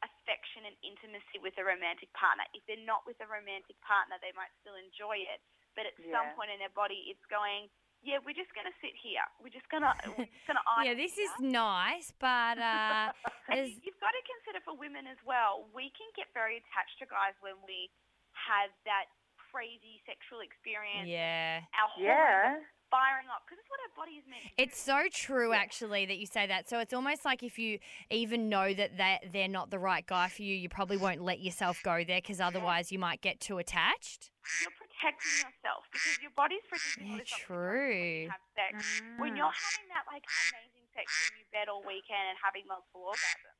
[0.03, 2.43] affection and intimacy with a romantic partner.
[2.55, 5.39] If they're not with a romantic partner, they might still enjoy it,
[5.79, 7.71] but at some point in their body, it's going,
[8.03, 9.23] yeah, we're just going to sit here.
[9.39, 13.15] We're just going to we're just going to Yeah, this is nice, but uh,
[13.47, 15.71] and there's, you- you've got to consider for women as well.
[15.71, 17.87] We can get very attached to guys when we
[18.35, 19.07] have that
[19.53, 21.09] crazy sexual experience.
[21.09, 21.61] yeah.
[21.77, 22.61] Our hormones Yeah.
[22.91, 24.93] firing up because it's what our body is meant to It's do.
[24.93, 26.69] so true, actually, that you say that.
[26.69, 27.79] So it's almost like if you
[28.11, 31.41] even know that they- they're not the right guy for you, you probably won't let
[31.41, 34.31] yourself go there because otherwise you might get too attached.
[34.61, 37.89] You're protecting yourself because your body's producing all Yeah, this true.
[37.89, 39.03] when you have sex.
[39.19, 39.73] When you're mm.
[39.73, 43.57] having that like amazing sex in your bed all weekend and having multiple orgasms,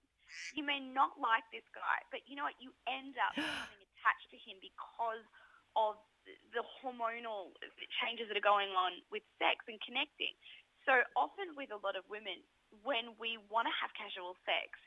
[0.55, 2.61] you may not like this guy, but you know what?
[2.61, 5.25] You end up becoming attached to him because
[5.77, 5.97] of
[6.53, 7.55] the- hormonal
[8.03, 10.35] changes that are going on with sex and connecting.
[10.85, 12.43] So often with a lot of women,
[12.83, 14.79] when we want to have casual sex,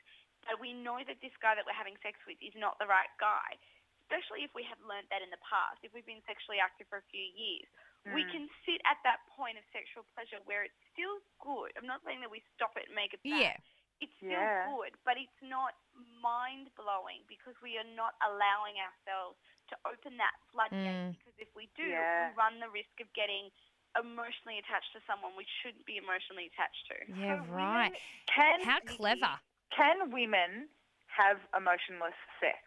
[0.46, 3.10] but we know that this guy that we're having sex with is not the right
[3.18, 3.58] guy,
[4.06, 6.98] especially if we have learnt that in the past, if we've been sexually active for
[6.98, 7.66] a few years,
[8.14, 8.30] we Mm.
[8.30, 11.76] can sit at that point of sexual pleasure where it's still good.
[11.76, 13.40] I'm not saying that we stop it and make it bad.
[13.40, 13.56] Yeah.
[13.98, 14.66] It's still Yeah.
[14.76, 15.74] good, but it's not
[16.20, 20.86] mind blowing because we are not allowing ourselves to open that floodgate.
[20.86, 21.16] Mm.
[21.18, 22.30] Because if we do, Yeah.
[22.30, 23.50] we run the risk of getting
[23.98, 26.96] emotionally attached to someone we shouldn't be emotionally attached to.
[27.16, 27.92] Yeah, So right.
[28.26, 29.40] Can How clever.
[29.72, 30.68] Can women
[31.08, 32.60] have emotionless sex?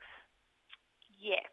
[1.20, 1.52] Yes,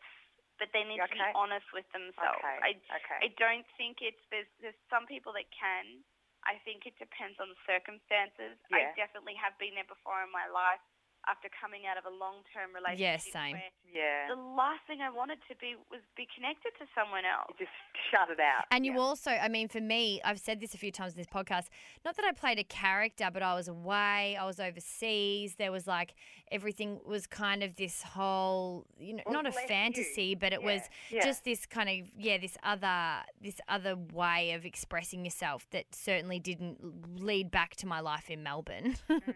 [0.58, 2.38] but they need to be honest with themselves.
[2.40, 2.58] Okay.
[2.62, 2.70] I,
[3.02, 3.18] okay.
[3.20, 6.02] I don't think it's there's there's some people that can.
[6.46, 8.54] I think it depends on the circumstances.
[8.70, 10.78] I definitely have been there before in my life
[11.28, 13.26] after coming out of a long term relationship.
[13.26, 13.56] Yeah, same.
[13.92, 14.28] Yeah.
[14.28, 17.46] the last thing I wanted to be was be connected to someone else.
[17.58, 17.76] You just
[18.10, 18.64] shut it out.
[18.70, 18.98] And you Yeah.
[18.98, 21.68] also, I mean, for me, I've said this a few times in this podcast.
[22.04, 25.54] Not that I played a character, but I was away, I was overseas.
[25.56, 26.14] There was like
[26.52, 29.68] everything was kind of this whole, you know, Well, not a less you.
[29.68, 31.24] fantasy, but it was Yeah, yeah.
[31.24, 36.38] just this kind of yeah, this other this other way of expressing yourself that certainly
[36.38, 38.96] didn't lead back to my life in Melbourne.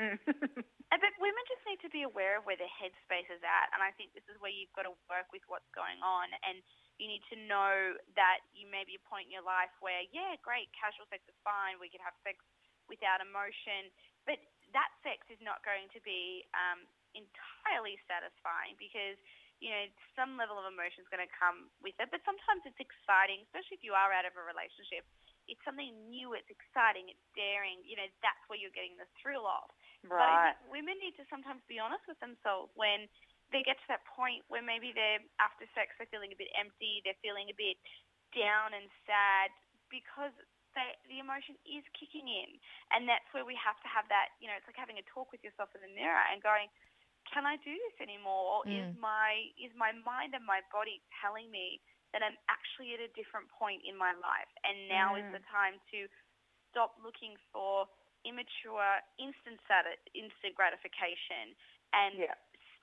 [0.00, 0.18] Mm.
[0.26, 3.78] Uh, But women just need to be aware of where their headspace is at, and
[3.78, 6.58] I think this is where you've got to work with what's going on, and
[6.98, 10.34] you need to know that you may be a point in your life where, yeah,
[10.42, 12.42] great, casual sex is fine, we can have sex
[12.90, 13.86] without emotion,
[14.26, 14.42] but
[14.74, 16.82] that sex is not going to be um,
[17.14, 19.18] entirely satisfying because
[19.58, 19.84] you know
[20.16, 22.08] some level of emotion is going to come with it.
[22.08, 25.06] But sometimes it's exciting, especially if you are out of a relationship.
[25.50, 26.38] It's something new.
[26.38, 27.10] It's exciting.
[27.10, 27.82] It's daring.
[27.82, 29.68] You know that's where you're getting the thrill of.
[30.04, 30.54] But right.
[30.56, 33.08] think women need to sometimes be honest with themselves when
[33.50, 37.02] they get to that point where maybe they're after sex they're feeling a bit empty,
[37.04, 37.76] they're feeling a bit
[38.36, 39.50] down and sad
[39.90, 40.34] because
[40.76, 42.50] they, the emotion is kicking in,
[42.94, 44.30] and that's where we have to have that.
[44.38, 46.70] You know, it's like having a talk with yourself in the mirror and going,
[47.26, 48.60] "Can I do this anymore?
[48.60, 51.82] Or is my is my mind and my body telling me
[52.14, 55.34] that I'm actually at a different point in my life, and now is Mm.
[55.34, 56.06] the time to
[56.70, 57.86] stop looking for
[58.24, 61.54] immature instant sati- instant gratification
[61.92, 62.34] and Yeah.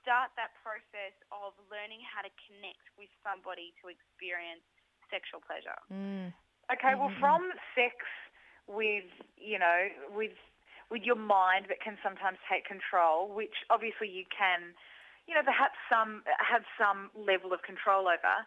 [0.02, 4.64] start that process of learning how to connect with somebody to experience
[5.10, 5.78] sexual pleasure.
[5.90, 6.32] mm.
[6.70, 7.20] Okay, well, Mhm.
[7.20, 7.96] from sex
[8.66, 10.36] with, you know, with
[10.90, 14.74] with your mind that can sometimes take control, which obviously you can,
[15.26, 18.46] you know, perhaps some have some level of control over.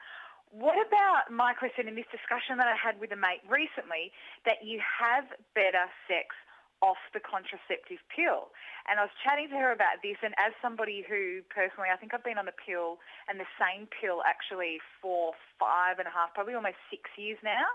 [0.49, 4.11] What about my question in this discussion that I had with a mate recently
[4.43, 6.35] that you have better sex
[6.81, 8.53] off the contraceptive pill?
[8.89, 12.13] And I was chatting to her about this, and as somebody who personally, I think
[12.13, 12.97] I've been on the pill
[13.29, 17.69] and the same pill actually for five and a half, probably almost six years now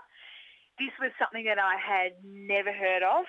[0.79, 3.25] this was something that I had never heard of.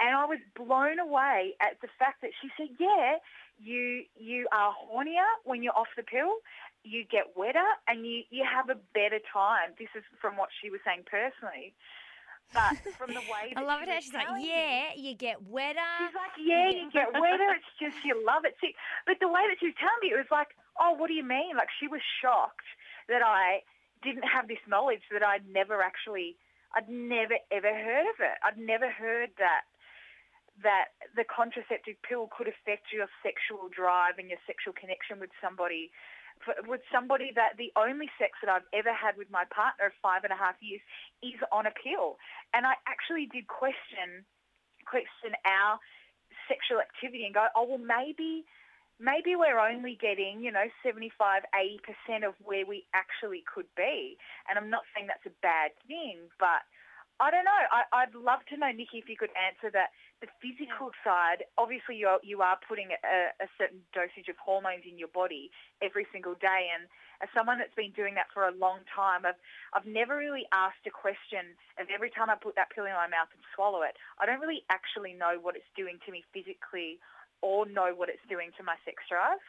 [0.00, 3.18] And I was blown away at the fact that she said, yeah,
[3.58, 6.38] you you are hornier when you're off the pill,
[6.84, 9.74] you get wetter and you, you have a better time.
[9.74, 11.74] This is from what she was saying personally.
[12.54, 15.42] But from the way I that love she it how she's like, yeah, you get
[15.44, 15.92] wetter.
[16.00, 17.52] She's like, yeah, you get wetter.
[17.56, 18.56] It's just you love it.
[18.60, 18.74] See,
[19.06, 20.48] but the way that she was telling me, it was like,
[20.80, 21.56] oh, what do you mean?
[21.56, 22.68] Like she was shocked
[23.08, 23.64] that I
[24.02, 26.36] didn't have this knowledge that I'd never actually,
[26.72, 28.36] I'd never ever heard of it.
[28.40, 29.68] I'd never heard that
[30.62, 35.90] that the contraceptive pill could affect your sexual drive and your sexual connection with somebody.
[36.44, 39.92] For, with somebody that the only sex that I've ever had with my partner of
[40.02, 40.80] five and a half years
[41.22, 42.18] is on a pill.
[42.54, 44.24] And I actually did question
[44.86, 45.78] question our
[46.48, 48.44] sexual activity and go, oh, well, maybe
[48.98, 54.18] maybe we're only getting, you know, 75, 80% of where we actually could be.
[54.50, 56.66] And I'm not saying that's a bad thing, but
[57.18, 57.62] I don't know.
[57.74, 59.90] I, I'd love to know, Nikki, if you could answer that.
[60.22, 60.98] The physical mm.
[61.02, 65.50] side, obviously you're, you are putting a, a certain dosage of hormones in your body
[65.82, 66.70] every single day.
[66.74, 66.86] And
[67.18, 69.38] as someone that's been doing that for a long time, I've,
[69.74, 73.10] I've never really asked a question of every time I put that pill in my
[73.10, 77.02] mouth and swallow it, I don't really actually know what it's doing to me physically
[77.42, 79.42] or know what it's doing to my sex drive.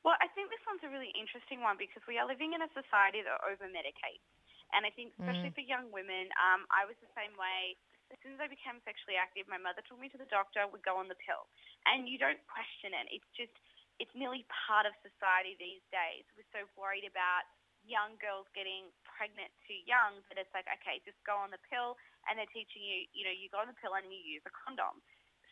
[0.00, 2.72] Well, I think this one's a really interesting one because we are living in a
[2.72, 4.24] society that over-medicates.
[4.74, 7.76] And I think especially for young women, um, I was the same way.
[8.10, 10.82] As soon as I became sexually active, my mother took me to the doctor, would
[10.82, 11.46] go on the pill.
[11.86, 13.06] And you don't question it.
[13.14, 13.54] It's just,
[14.02, 16.26] it's nearly part of society these days.
[16.34, 17.46] We're so worried about
[17.86, 21.94] young girls getting pregnant too young that it's like, okay, just go on the pill.
[22.26, 24.52] And they're teaching you, you know, you go on the pill and you use a
[24.52, 24.98] condom.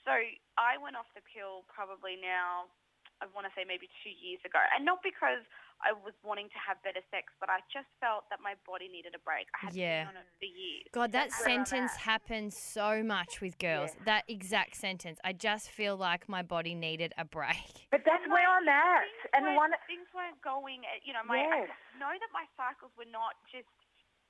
[0.02, 0.18] So
[0.59, 2.66] I went off the pill probably now,
[3.20, 4.59] I want to say maybe two years ago.
[4.74, 5.42] And not because
[5.83, 9.14] I was wanting to have better sex, but I just felt that my body needed
[9.14, 9.46] a break.
[9.62, 10.07] I had Yeah.
[10.11, 10.87] been on it for years.
[10.94, 12.00] God, that I'm sentence at.
[12.18, 13.94] happens so much with girls.
[14.07, 15.18] That exact sentence.
[15.22, 17.59] I just feel like my body needed a break.
[17.94, 19.02] But that's where I'm at.
[19.02, 20.83] Things And weren't, one, things weren't going.
[20.85, 21.70] uh, You know, my Yes.
[21.94, 23.66] I know that my cycles were not just.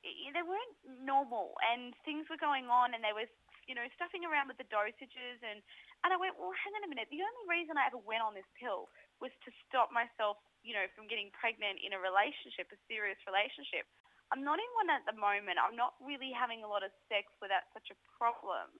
[0.04, 3.28] y- They weren't normal, and things were going on, and there was,
[3.66, 5.60] you know, stuffing around with the dosages, and
[6.06, 7.10] And I went, well, hang on a minute.
[7.10, 8.86] The only reason I ever went on this pill
[9.18, 13.84] was to stop myself, you know, from getting pregnant in a relationship, a serious relationship.
[14.30, 15.58] I'm not in one at the moment.
[15.58, 18.70] I'm not really having a lot of sex that's such a problem.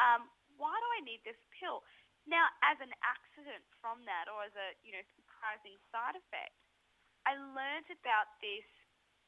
[0.00, 1.84] Um, why do I need this pill?
[2.24, 6.54] Now, as an accident from that or as a, you know, surprising side effect,
[7.26, 8.66] I learned about this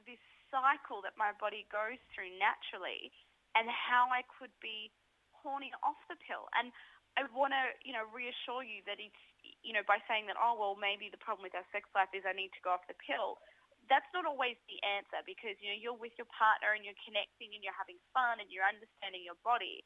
[0.06, 0.20] this
[0.52, 3.08] cycle that my body goes through naturally
[3.56, 4.92] and how I could be
[5.32, 6.46] horny off the pill.
[6.54, 6.70] And
[7.14, 9.22] I would want to, you know, reassure you that it's,
[9.62, 12.26] you know, by saying that, oh, well, maybe the problem with our sex life is
[12.26, 13.38] I need to go off the pill.
[13.86, 17.52] That's not always the answer because, you know, you're with your partner and you're connecting
[17.54, 19.84] and you're having fun and you're understanding your body.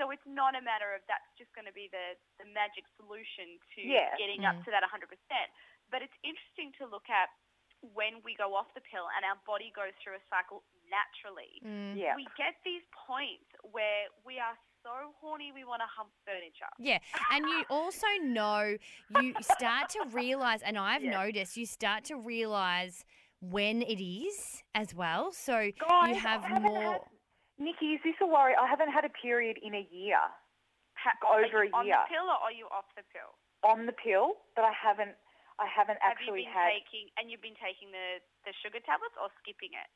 [0.00, 3.60] So it's not a matter of that's just going to be the, the magic solution
[3.76, 4.14] to Yeah.
[4.16, 5.04] getting up to that 100%.
[5.92, 7.28] But it's interesting to look at
[7.92, 11.58] when we go off the pill and our body goes through a cycle naturally.
[11.66, 11.98] Mm.
[11.98, 12.14] Yeah.
[12.14, 16.70] We get these points where we are so horny we want to hump furniture.
[16.78, 16.98] Yeah,
[17.30, 18.76] and you also know
[19.20, 23.04] you start to realize, and I've noticed you start to realize
[23.40, 25.32] when it is as well.
[25.32, 26.92] So Guys, you have more.
[26.92, 27.00] Had,
[27.58, 28.54] Nikki, is this a worry?
[28.58, 30.18] I haven't had a period in a year
[31.26, 31.98] Over are you a on year.
[32.06, 33.30] the pill or are you off the pill?
[33.62, 35.14] on the pill, but I haven't.
[35.62, 36.74] I haven't Have actually had.
[36.74, 39.86] taking and you've been taking the, the sugar tablets or skipping it?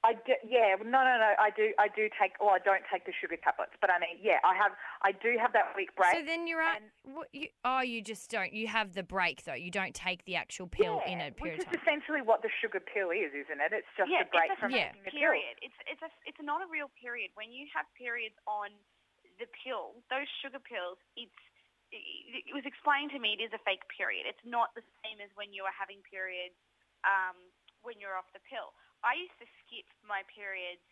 [0.00, 1.36] I do, yeah, no, no, no.
[1.36, 3.76] I do, I do take, or I don't take the sugar tablets.
[3.84, 4.72] But I mean, yeah, I have,
[5.04, 6.16] I do have that week break.
[6.16, 6.80] So then you're at.
[7.04, 8.48] What, you, oh, you just don't.
[8.56, 9.58] You have the break though.
[9.58, 11.80] You don't take the actual pill in a period which of is time.
[11.84, 13.76] essentially what the sugar pill is, isn't it?
[13.76, 14.96] It's just yeah, a break it's a from Yeah.
[15.04, 15.60] the period.
[15.60, 17.36] It's it's a it's not a real period.
[17.36, 18.72] When you have periods on
[19.36, 21.40] the pill, those sugar pills, it's
[21.92, 24.24] it it was explained to me it is a fake period.
[24.24, 26.56] It's not the same as when you are having periods
[27.04, 27.36] um,
[27.84, 28.72] when you're off the pill.
[29.02, 30.82] I used to skip my periods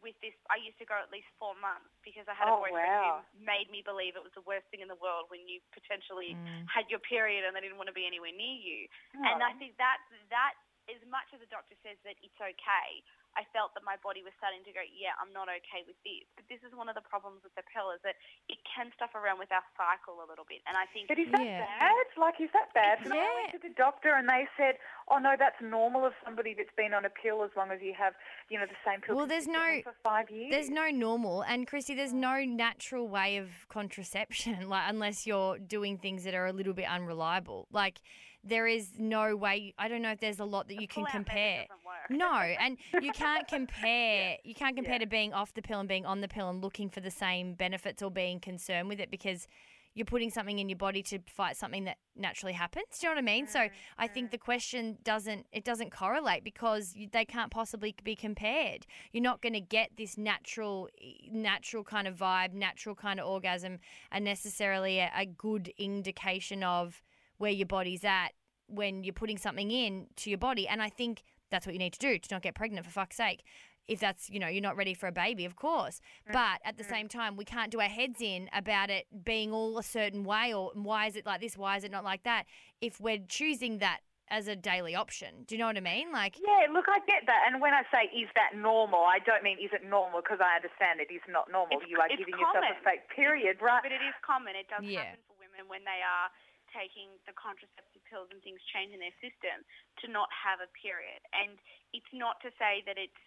[0.00, 0.32] with this.
[0.48, 3.20] I used to go at least four months because I had a Oh, boyfriend wow.
[3.20, 6.38] who made me believe it was the worst thing in the world when you potentially
[6.38, 6.64] Mm.
[6.70, 8.88] had your period and they didn't want to be anywhere near you.
[9.28, 9.58] And I Oh.
[9.58, 10.54] think that that
[10.90, 12.90] as much as the doctor says that it's okay,
[13.32, 16.28] I felt that my body was starting to go, yeah, I'm not okay with this.
[16.36, 18.16] But this is one of the problems with the pill is that
[18.52, 20.60] it can stuff around with our cycle a little bit.
[20.68, 21.64] And I think But is that Yeah.
[21.64, 22.06] bad?
[22.20, 23.00] Like, is that bad?
[23.04, 23.34] So I Yeah.
[23.34, 24.76] went to the doctor and they said,
[25.08, 27.94] oh no, that's normal of somebody that's been on a pill as long as you
[27.94, 28.14] have,
[28.48, 30.50] you know, the same pill Well, there's no- for five years.
[30.50, 35.98] There's no normal, and Christy, there's no natural way of contraception, like unless you're doing
[35.98, 37.66] things that are a little bit unreliable.
[37.70, 38.00] Like
[38.44, 39.74] there is no way.
[39.78, 41.66] I don't know if there's a lot that you can compare.
[42.10, 44.36] No, and you can't compare.
[44.44, 46.88] You can't compare to being off the pill and being on the pill and looking
[46.88, 49.46] for the same benefits or being concerned with it because
[49.94, 52.86] you're putting something in your body to fight something that naturally happens.
[52.98, 53.46] Do you know what I mean?
[53.46, 58.16] So I think the question doesn't it doesn't correlate because you, they can't possibly be
[58.16, 58.86] compared.
[59.12, 60.88] You're not going to get this natural
[61.30, 63.78] natural kind of vibe, natural kind of orgasm,
[64.10, 67.02] and necessarily a, a good indication of
[67.42, 68.28] where your body's at
[68.68, 70.68] when you're putting something in to your body.
[70.68, 73.16] And I think that's what you need to do to not get pregnant for fuck's
[73.16, 73.42] sake.
[73.88, 75.96] If that's, you know, you're not ready for a baby, of course.
[75.98, 76.34] Mm-hmm.
[76.34, 76.94] But at the mm-hmm.
[76.94, 80.54] same time, we can't do our heads in about it being all a certain way
[80.54, 82.44] or why is it like this, why is it not like that,
[82.80, 83.98] if we're choosing that
[84.30, 85.44] as a daily option.
[85.44, 86.08] Do you know what I mean?
[86.08, 87.44] Like, Yeah, look, I get that.
[87.50, 90.56] And when I say is that normal, I don't mean is it normal because I
[90.56, 91.76] understand it is not normal.
[91.76, 93.82] It's- you are it's giving yourself a fake period, right?
[93.82, 94.56] But it is common.
[94.56, 95.04] It does Yeah.
[95.04, 96.30] happen for women when they are
[96.72, 99.62] taking the contraceptive pills and things change in their system
[100.02, 101.20] to not have a period.
[101.36, 101.60] And
[101.92, 103.22] it's not to say that it's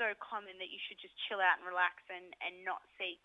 [0.00, 3.20] so common that you should just chill out and relax and, and not seek,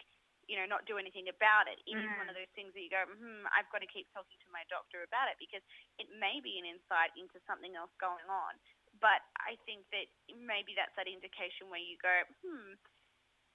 [0.47, 1.79] you know, not do anything about it.
[1.83, 4.39] It is one of those things that you go, hmm, I've got to keep talking
[4.41, 5.63] to my doctor about it because
[5.99, 8.55] it may be an insight into something else going on.
[8.97, 12.79] But I think that maybe that's that indication where you go, hmm,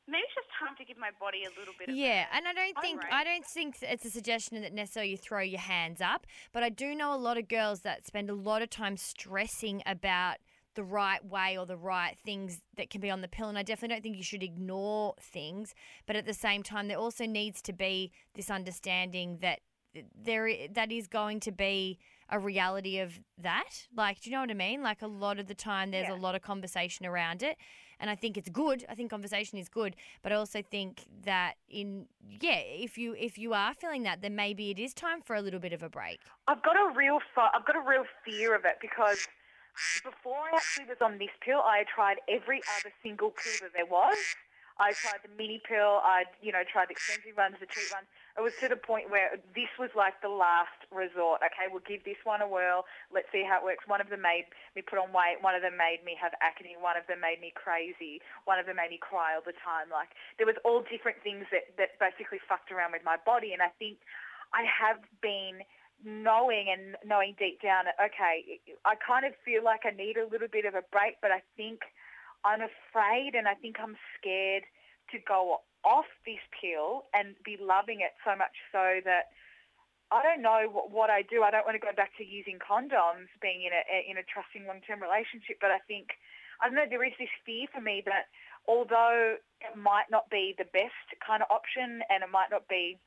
[0.07, 2.49] maybe it's just time to give my body a little bit of Yeah, a and
[2.49, 3.12] I don't think rate.
[3.12, 6.69] I don't think it's a suggestion that necessarily you throw your hands up, but I
[6.69, 10.37] do know a lot of girls that spend a lot of time stressing about
[10.75, 13.62] the right way or the right things that can be on the pill and I
[13.62, 15.75] definitely don't think you should ignore things,
[16.07, 19.61] but at the same time there also needs to be this understanding that
[20.19, 21.99] there that is going to be
[22.31, 23.87] a reality of that.
[23.95, 24.83] Like, do you know what I mean?
[24.83, 27.59] Like a lot of the time there's a lot of conversation around it.
[28.03, 28.85] And I think it's good.
[28.91, 32.07] I think conversation is good, but I also think that in
[32.41, 35.41] yeah, if you if you are feeling that, then maybe it is time for a
[35.41, 36.19] little bit of a break.
[36.49, 39.29] I've got a real I've got a real fear of it because
[40.05, 43.72] before I actually was on this pill, I had tried every other single pill that
[43.74, 44.18] there was.
[44.79, 46.01] I tried the mini pill.
[46.01, 48.09] I, you know, tried the expensive ones, the cheap ones.
[48.33, 51.45] It was to the point where this was like the last resort.
[51.45, 52.89] Okay, we'll give this one a whirl.
[53.12, 53.85] Let's see how it works.
[53.85, 55.45] One of them made me put on weight.
[55.45, 56.81] One of them made me have acne.
[56.81, 58.25] One of them made me crazy.
[58.49, 59.93] One of them made me cry all the time.
[59.93, 63.53] Like there was all different things that that basically fucked around with my body.
[63.53, 64.01] And I think
[64.57, 65.61] I have been
[66.05, 70.27] knowing and knowing deep down that, okay, I kind of feel like I need a
[70.27, 71.81] little bit of a break, but I think
[72.45, 74.64] I'm afraid and I think I'm scared
[75.11, 79.34] to go off this pill and be loving it so much so that
[80.12, 81.43] I don't know what, what I do.
[81.43, 84.68] I don't want to go back to using condoms, being in a in a trusting
[84.68, 85.57] long-term relationship.
[85.59, 86.20] But I think
[86.61, 86.86] I don't know.
[86.88, 88.28] There is this fear for me that
[88.68, 93.01] although it might not be the best kind of option and it might not be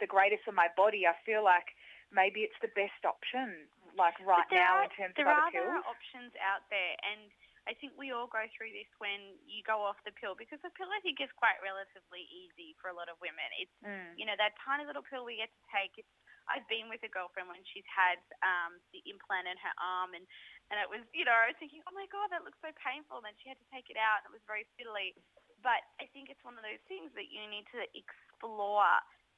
[0.00, 1.74] the greatest for my body, I feel like
[2.14, 3.66] maybe it's the best option,
[3.98, 5.82] like right now are, in terms there of other there pills.
[5.82, 7.28] are options out there, and
[7.64, 10.72] I think we all go through this when you go off the pill because the
[10.76, 13.48] pill I think is quite relatively easy for a lot of women.
[13.56, 14.12] It's Mm.
[14.20, 15.96] you know that tiny little pill we get to take.
[15.96, 16.08] It's
[16.44, 20.28] I've been with a girlfriend when she's had um, the implant in her arm, and
[20.68, 23.16] and it was you know I was thinking, oh my god, that looks so painful.
[23.20, 25.16] And then she had to take it out, and it was very fiddly.
[25.64, 28.84] But I think it's one of those things that you need to explore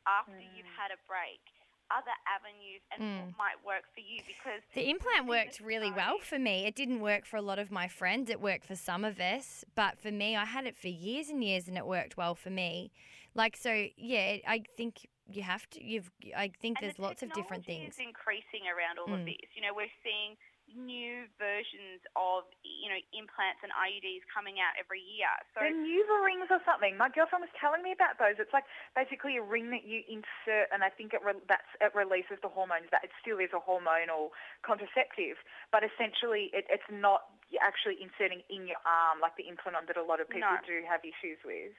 [0.06, 1.42] after you've had a break,
[1.90, 6.38] other avenues, and what might work for you because The implant worked really well for
[6.38, 6.66] me.
[6.66, 8.30] It didn't work for a lot of my friends.
[8.30, 11.42] It worked for some of us, but for me, I had it for years and
[11.44, 12.90] years, and it worked well for me.
[13.34, 14.36] Like so, yeah.
[14.46, 15.84] I think you have to.
[15.84, 16.10] You've.
[16.36, 17.96] I think And there's the lots of different things.
[17.98, 19.26] increasing around all of Mm.
[19.26, 19.50] this.
[19.54, 20.36] You know, we're seeing
[20.74, 25.30] new versions of you know implants and IUDs coming out every year.
[25.54, 26.98] So The Nuva rings or something.
[26.98, 28.36] My girlfriend was telling me about those.
[28.42, 28.66] It's like
[28.98, 32.50] basically a ring that you insert, and I think it re- that's it releases the
[32.50, 32.90] hormones.
[32.90, 34.34] That it still is a hormonal
[34.66, 35.38] contraceptive,
[35.70, 37.30] but essentially it, it's not
[37.62, 40.66] actually inserting in your arm like the implant that a lot of people No.
[40.66, 41.72] do have issues with.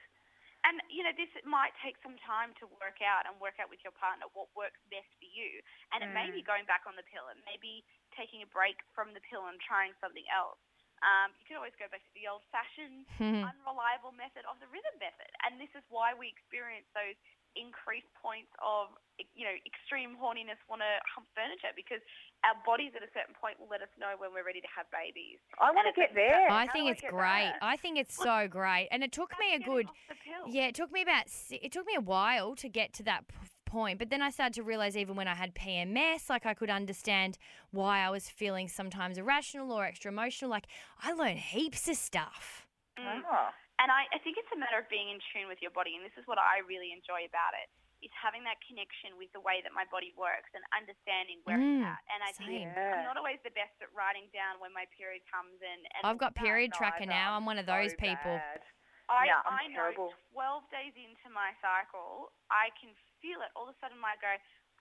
[0.66, 3.78] And you know, this might take some time to work out and work out with
[3.86, 5.62] your partner what works best for you.
[5.94, 6.50] And it may be Mm.
[6.50, 7.30] going back on the pill.
[7.30, 7.84] It may be
[8.18, 10.58] taking a break from the pill and trying something else.
[10.98, 13.06] Um, you can always go back to the old-fashioned,
[13.46, 15.30] unreliable method of the rhythm method.
[15.46, 17.14] And this is why we experience those
[17.56, 18.90] increased points of,
[19.34, 22.02] you know, extreme horniness, want to hump furniture, because
[22.46, 24.86] our bodies at a certain point will let us know when we're ready to have
[24.90, 25.38] babies.
[25.58, 26.50] I want to get it's- there.
[26.50, 27.50] I How think it's get great.
[27.54, 27.62] that?
[27.62, 29.86] I think it's so great, and it took me a good.
[29.86, 30.50] off the pill.
[30.50, 33.34] Yeah, it took me about it took me a while to get to that p-
[33.68, 36.70] point, but then I started to realize even when I had PMS, like I could
[36.72, 37.36] understand
[37.70, 40.50] why I was feeling sometimes irrational or extra emotional.
[40.50, 40.66] Like
[41.04, 42.66] I learned heaps of stuff.
[42.98, 43.22] Mm.
[43.28, 43.48] Oh.
[43.78, 46.02] And I, I think it's a matter of being in tune with your body, and
[46.02, 47.70] this is what I really enjoy about it,
[48.02, 51.86] is having that connection with the way that my body works and understanding where Mm,
[51.86, 52.02] it's at.
[52.10, 52.74] And I think same.
[52.74, 55.78] I'm not always the best at writing down when my period comes in.
[55.94, 57.14] And I've got period tracker Neither.
[57.22, 57.38] now.
[57.38, 58.34] I'm one of those So people.
[58.34, 58.66] bad.
[59.06, 60.10] I, Yeah, I I'm know terrible.
[60.34, 63.50] 12 days into my cycle, I can feel it.
[63.54, 64.32] All of a sudden, I go,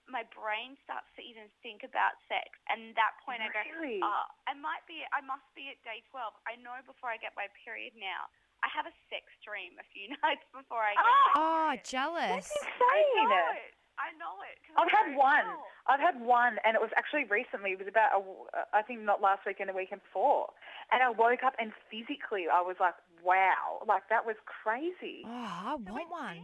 [0.07, 2.47] my brain starts to even think about sex.
[2.71, 3.99] And that point, I go, Really?
[4.01, 6.31] uh, I might be, I must be at day 12.
[6.47, 8.31] I know before I get my period now.
[8.65, 12.47] I have a sex dream a few nights before I get my Oh, jealous.
[12.49, 13.27] I Insane.
[13.29, 13.73] know it.
[13.97, 14.57] I know it.
[14.65, 15.45] 'cause I've had one.
[15.45, 17.71] "Oh." I've had one, and it was actually recently.
[17.71, 20.53] It was about, a w I think, not last week and the weekend before.
[20.91, 25.23] And I woke up, and physically, I was like, wow, like that was crazy.
[25.25, 26.37] Oh, I So want it's one.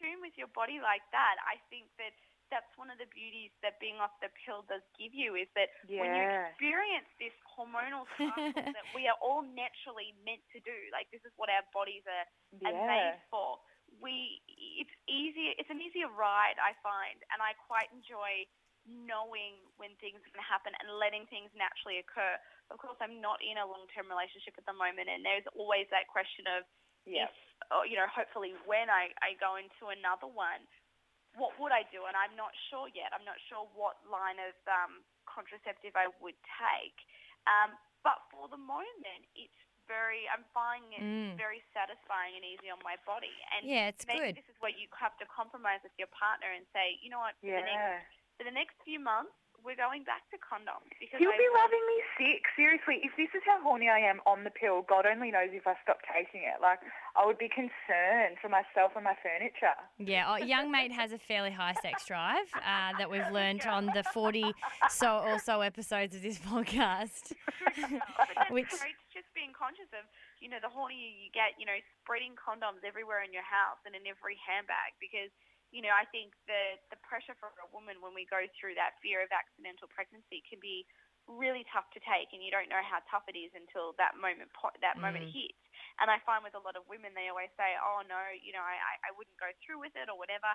[0.00, 2.16] Tune with your body like that, I think that
[2.50, 5.70] that's one of the beauties that being off the pill does give you is that
[5.86, 11.06] when you experience this hormonal cycle that we are all naturally meant to do, like
[11.14, 12.26] this is what our bodies are,
[12.66, 13.62] are made for.
[14.02, 15.54] We, it's easier.
[15.62, 18.46] It's an easier ride, I find, and I quite enjoy
[18.88, 22.34] knowing when things are going to happen and letting things naturally occur.
[22.72, 26.08] Of course, I'm not in a long-term relationship at the moment, and there's always that
[26.10, 26.64] question of
[27.04, 27.28] Yeah.
[27.28, 27.34] if,
[27.68, 30.64] or, you know, hopefully when I, I go into another one,
[31.38, 32.08] what would I do?
[32.10, 33.14] And I'm not sure yet.
[33.14, 36.96] I'm not sure what line of um, contraceptive I would take.
[37.46, 39.54] Um, but for the moment, it's
[39.86, 41.34] very, I'm finding it Mm.
[41.38, 43.32] very satisfying and easy on my body.
[43.54, 44.42] And Yeah, it's maybe good.
[44.42, 47.34] this is where you have to compromise with your partner and say, you know what,
[47.42, 48.00] for, the, next, Yeah.
[48.38, 49.34] for the next few months,
[49.64, 50.88] we're going back to condoms.
[50.98, 52.42] Because He'll I be want- loving me sick.
[52.56, 55.66] Seriously, if this is how horny I am on the pill, God only knows if
[55.66, 56.60] I stop taking it.
[56.60, 56.80] Like,
[57.16, 59.76] I would be concerned for myself and my furniture.
[59.98, 63.86] Yeah, oh, young mate has a fairly high sex drive uh, that we've learned on
[63.94, 64.52] the 40
[64.88, 67.32] so or so episodes of this podcast.
[68.50, 70.06] Which- it's just being conscious of,
[70.40, 73.92] you know, the hornier you get, you know, spreading condoms everywhere in your house and
[73.94, 75.28] in every handbag because,
[75.70, 78.98] you know, I think the, the pressure for a woman when we go through that
[79.02, 80.84] fear of accidental pregnancy can be
[81.30, 84.50] really tough to take and you don't know how tough it is until that moment
[84.56, 85.58] po- that moment hits.
[86.02, 88.64] And I find with a lot of women, they always say, oh, no, you know,
[88.64, 90.48] I, I- wouldn't go through with it or whatever.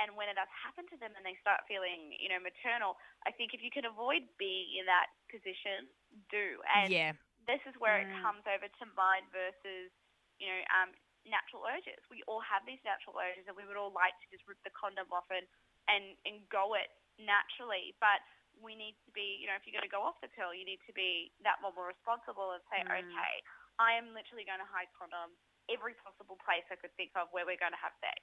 [0.00, 2.96] And when it does happen to them and they start feeling, you know, maternal,
[3.28, 5.90] I think if you can avoid being in that position,
[6.32, 6.62] do.
[6.64, 7.12] And yeah.
[7.44, 8.22] this is where it Mm.
[8.24, 9.92] comes over to mind versus,
[10.40, 10.90] you know, um,
[11.26, 12.00] natural urges.
[12.10, 14.74] We all have these natural urges, and we would all like to just rip the
[14.74, 15.46] condom off and
[15.90, 17.94] and, and go it naturally.
[17.98, 18.22] But
[18.60, 20.62] we need to be, you know, if you're going to go off the pill, you
[20.62, 23.02] need to be that more responsible and say, Mm.
[23.02, 23.34] okay,
[23.82, 25.34] I am literally going to hide condoms
[25.70, 28.18] every possible place I could think of where we're going to have sex.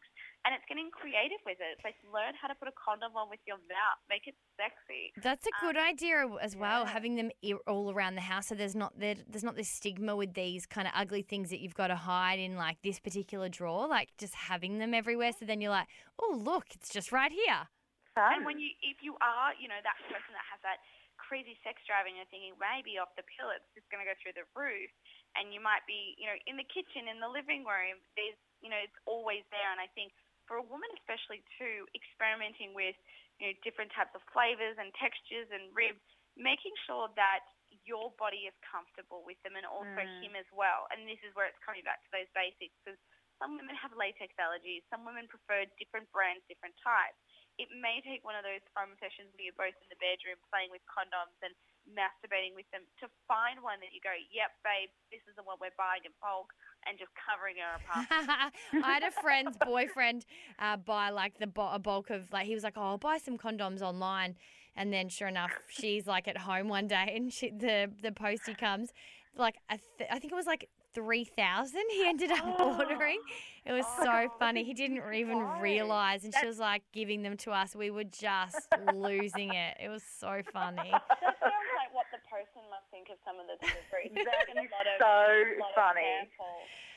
[0.47, 1.75] And it's getting creative with it.
[1.75, 3.99] It's like learn how to put a condom on with your mouth.
[4.07, 5.11] Make it sexy.
[5.19, 6.95] That's a good um, idea as well, yeah.
[6.95, 7.29] having them
[7.67, 10.87] all around the house, so there's not there, there's not this stigma with these kind
[10.87, 13.87] of ugly things that you've got to hide in like this particular drawer.
[13.87, 15.91] Like just having them everywhere, so then you're like,
[16.23, 17.67] oh look, it's just right here.
[18.15, 18.63] And when oh.
[18.63, 20.79] you, if you are, you know, that person that has that
[21.19, 24.15] crazy sex drive and you're thinking maybe off the pill it's just going to go
[24.23, 24.89] through the roof,
[25.35, 28.71] and you might be, you know, in the kitchen, in the living room, there's, you
[28.71, 29.69] know, it's always there.
[29.69, 30.15] And I think
[30.49, 32.97] for a woman especially too, experimenting with,
[33.37, 36.01] you know, different types of flavors and textures and ribs,
[36.33, 37.45] making sure that
[37.85, 40.19] your body is comfortable with them and also mm.
[40.25, 40.89] him as well.
[40.89, 42.97] And this is where it's coming back to those basics because
[43.37, 47.15] some women have latex allergies, some women prefer different brands, different types.
[47.55, 50.71] It may take one of those foam sessions where you're both in the bedroom playing
[50.71, 51.55] with condoms and
[51.91, 55.59] masturbating with them to find one that you go, yep, babe, this is the one
[55.59, 56.51] we're buying in bulk
[56.89, 58.51] and just covering her apart.
[58.83, 60.25] I had a friend's boyfriend
[60.57, 63.17] uh, buy like the bo- a bulk of like he was like, oh, I'll buy
[63.17, 64.35] some condoms online,
[64.75, 68.55] and then sure enough, she's like at home one day, and she, the the postie
[68.55, 68.91] comes,
[69.37, 69.55] like
[69.97, 70.67] th- I think it was like.
[70.95, 73.19] 3000 he ended up ordering.
[73.63, 74.63] It was so funny.
[74.63, 77.75] He didn't even realize and she was like giving them to us.
[77.75, 79.77] We were just losing it.
[79.79, 80.89] It was so funny.
[80.89, 84.13] that sounds like what the person must think of some of the deliveries.
[84.13, 86.29] That There's is a lot of, so funny.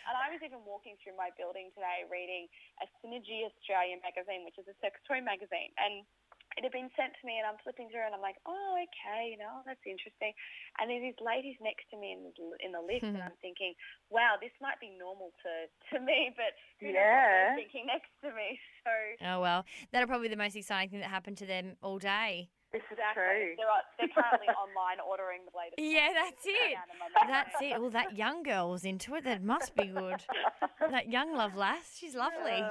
[0.02, 2.50] And I was even walking through my building today reading
[2.82, 5.72] a Synergy Australia magazine, which is a sex toy magazine.
[5.78, 6.04] And
[6.58, 9.32] it had been sent to me and I'm flipping through and I'm like, oh, okay,
[9.32, 10.36] you know, that's interesting.
[10.76, 13.24] And there's these ladies next to me in the, in the lift and hmm.
[13.24, 13.72] I'm thinking,
[14.12, 16.52] wow, this might be normal to, to me, but
[16.82, 18.60] who knows what they're thinking next to me.
[18.82, 18.92] So
[19.22, 22.50] Oh well, that'll probably be the most exciting thing that happened to them all day.
[22.72, 23.22] This is exactly.
[23.22, 23.54] true.
[23.58, 23.68] They're,
[23.98, 25.76] they're currently online ordering the latest.
[25.76, 26.72] Yeah, that's it.
[26.72, 27.28] Down in my mouth.
[27.28, 27.80] That's it.
[27.80, 29.24] Well, that young girl was into it.
[29.24, 30.24] That must be good.
[30.90, 32.64] that young love lass, she's lovely.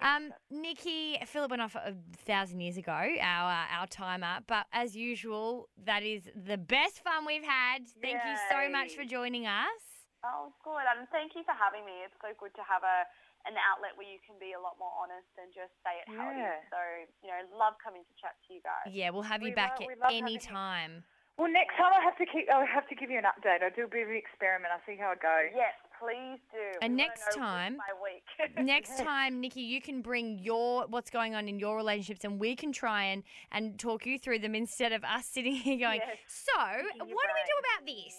[0.00, 4.38] Um, Nikki, Philip went off a thousand years ago, our uh, our timer.
[4.46, 7.82] But as usual, that is the best fun we've had.
[8.00, 9.84] Thank you so much for joining us.
[10.24, 10.82] Oh, good.
[10.96, 11.92] And thank you for having me.
[12.02, 13.04] It's so good to have a
[13.46, 16.30] an outlet where you can be a lot more honest and just say it how
[16.30, 16.62] it is.
[16.70, 16.80] So,
[17.22, 18.90] you know, love coming to chat to you guys.
[18.90, 20.42] Yeah, we'll have you We back love- at we love any you.
[20.42, 21.04] time.
[21.38, 22.48] Well, next time I have to keep.
[22.48, 23.62] I have to give you an update.
[23.62, 24.72] I'll do a bit of an experiment.
[24.72, 25.52] I'll see how it goes.
[25.54, 26.66] Yes, please do.
[26.82, 28.24] And We next know week time- by week.
[28.60, 32.54] Next time, Nikki, you can bring your what's going on in your relationships, and we
[32.54, 36.00] can try and and talk you through them instead of us sitting here going.
[36.04, 36.18] Yes.
[36.28, 38.14] So, what do we do about this?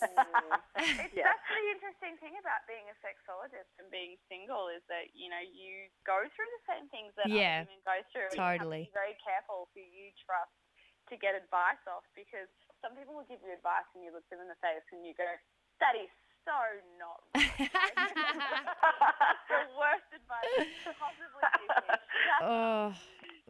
[1.05, 1.29] it's Yeah.
[1.29, 5.39] that's the interesting thing about being a sexologist and being single is that you know
[5.41, 8.27] you go through the same things that Yeah, other women go through.
[8.29, 8.81] and You totally.
[8.85, 10.53] have to be very careful who you trust
[11.09, 12.49] to get advice off because
[12.83, 15.13] some people will give you advice and you look them in the face and you
[15.15, 15.25] go,
[15.79, 16.11] "That is
[16.47, 16.55] so
[16.95, 18.11] not right."
[19.51, 21.99] the worst advice you could possibly give me.
[22.41, 22.95] Oh,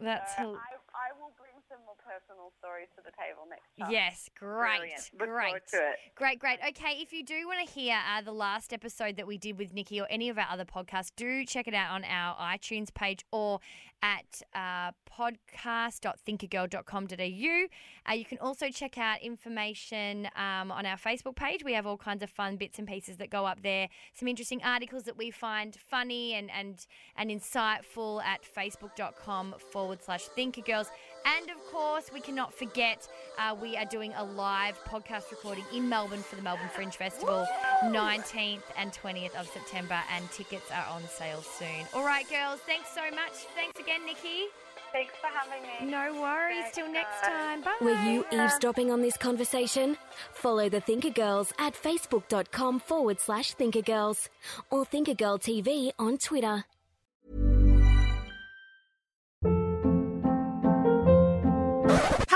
[0.02, 3.68] that's So hel- I, I will bring some more personal stories to the table next
[3.78, 3.90] time.
[3.90, 5.28] yes, great, great.
[5.28, 5.96] forward to it.
[6.14, 6.58] Great, great.
[6.68, 9.72] Okay, if you do want to hear uh, the last episode that we did with
[9.74, 13.24] Nikki or any of our other podcasts, do check it out on our iTunes page
[13.32, 13.60] or
[14.02, 17.66] at uh, podcast.thinkergirl.com.au.
[18.08, 21.64] Uh, you can also check out information um, on our Facebook page.
[21.64, 23.88] We have all kinds of fun bits and pieces that go up there.
[24.14, 30.28] Some interesting articles that we find funny and, and, and insightful at facebook.com forward slash
[30.36, 30.86] thinkergirls.
[31.24, 33.08] And of course, we cannot forget
[33.38, 37.46] uh, we are doing a live podcast recording in Melbourne for the Melbourne Fringe Festival,
[37.84, 41.86] 19th and 20th of September, and tickets are on sale soon.
[41.94, 43.32] All right, girls, thanks so much.
[43.54, 44.46] Thanks again, Nikki.
[44.92, 45.90] Thanks for having me.
[45.92, 46.64] No worries.
[46.72, 47.60] Till next time.
[47.62, 47.76] Bye.
[47.82, 49.98] Were you eavesdropping on this conversation?
[50.32, 54.30] Follow the Thinker Girls at facebook.com forward slash Thinker Girls
[54.70, 56.64] or Thinker Girl TV on Twitter.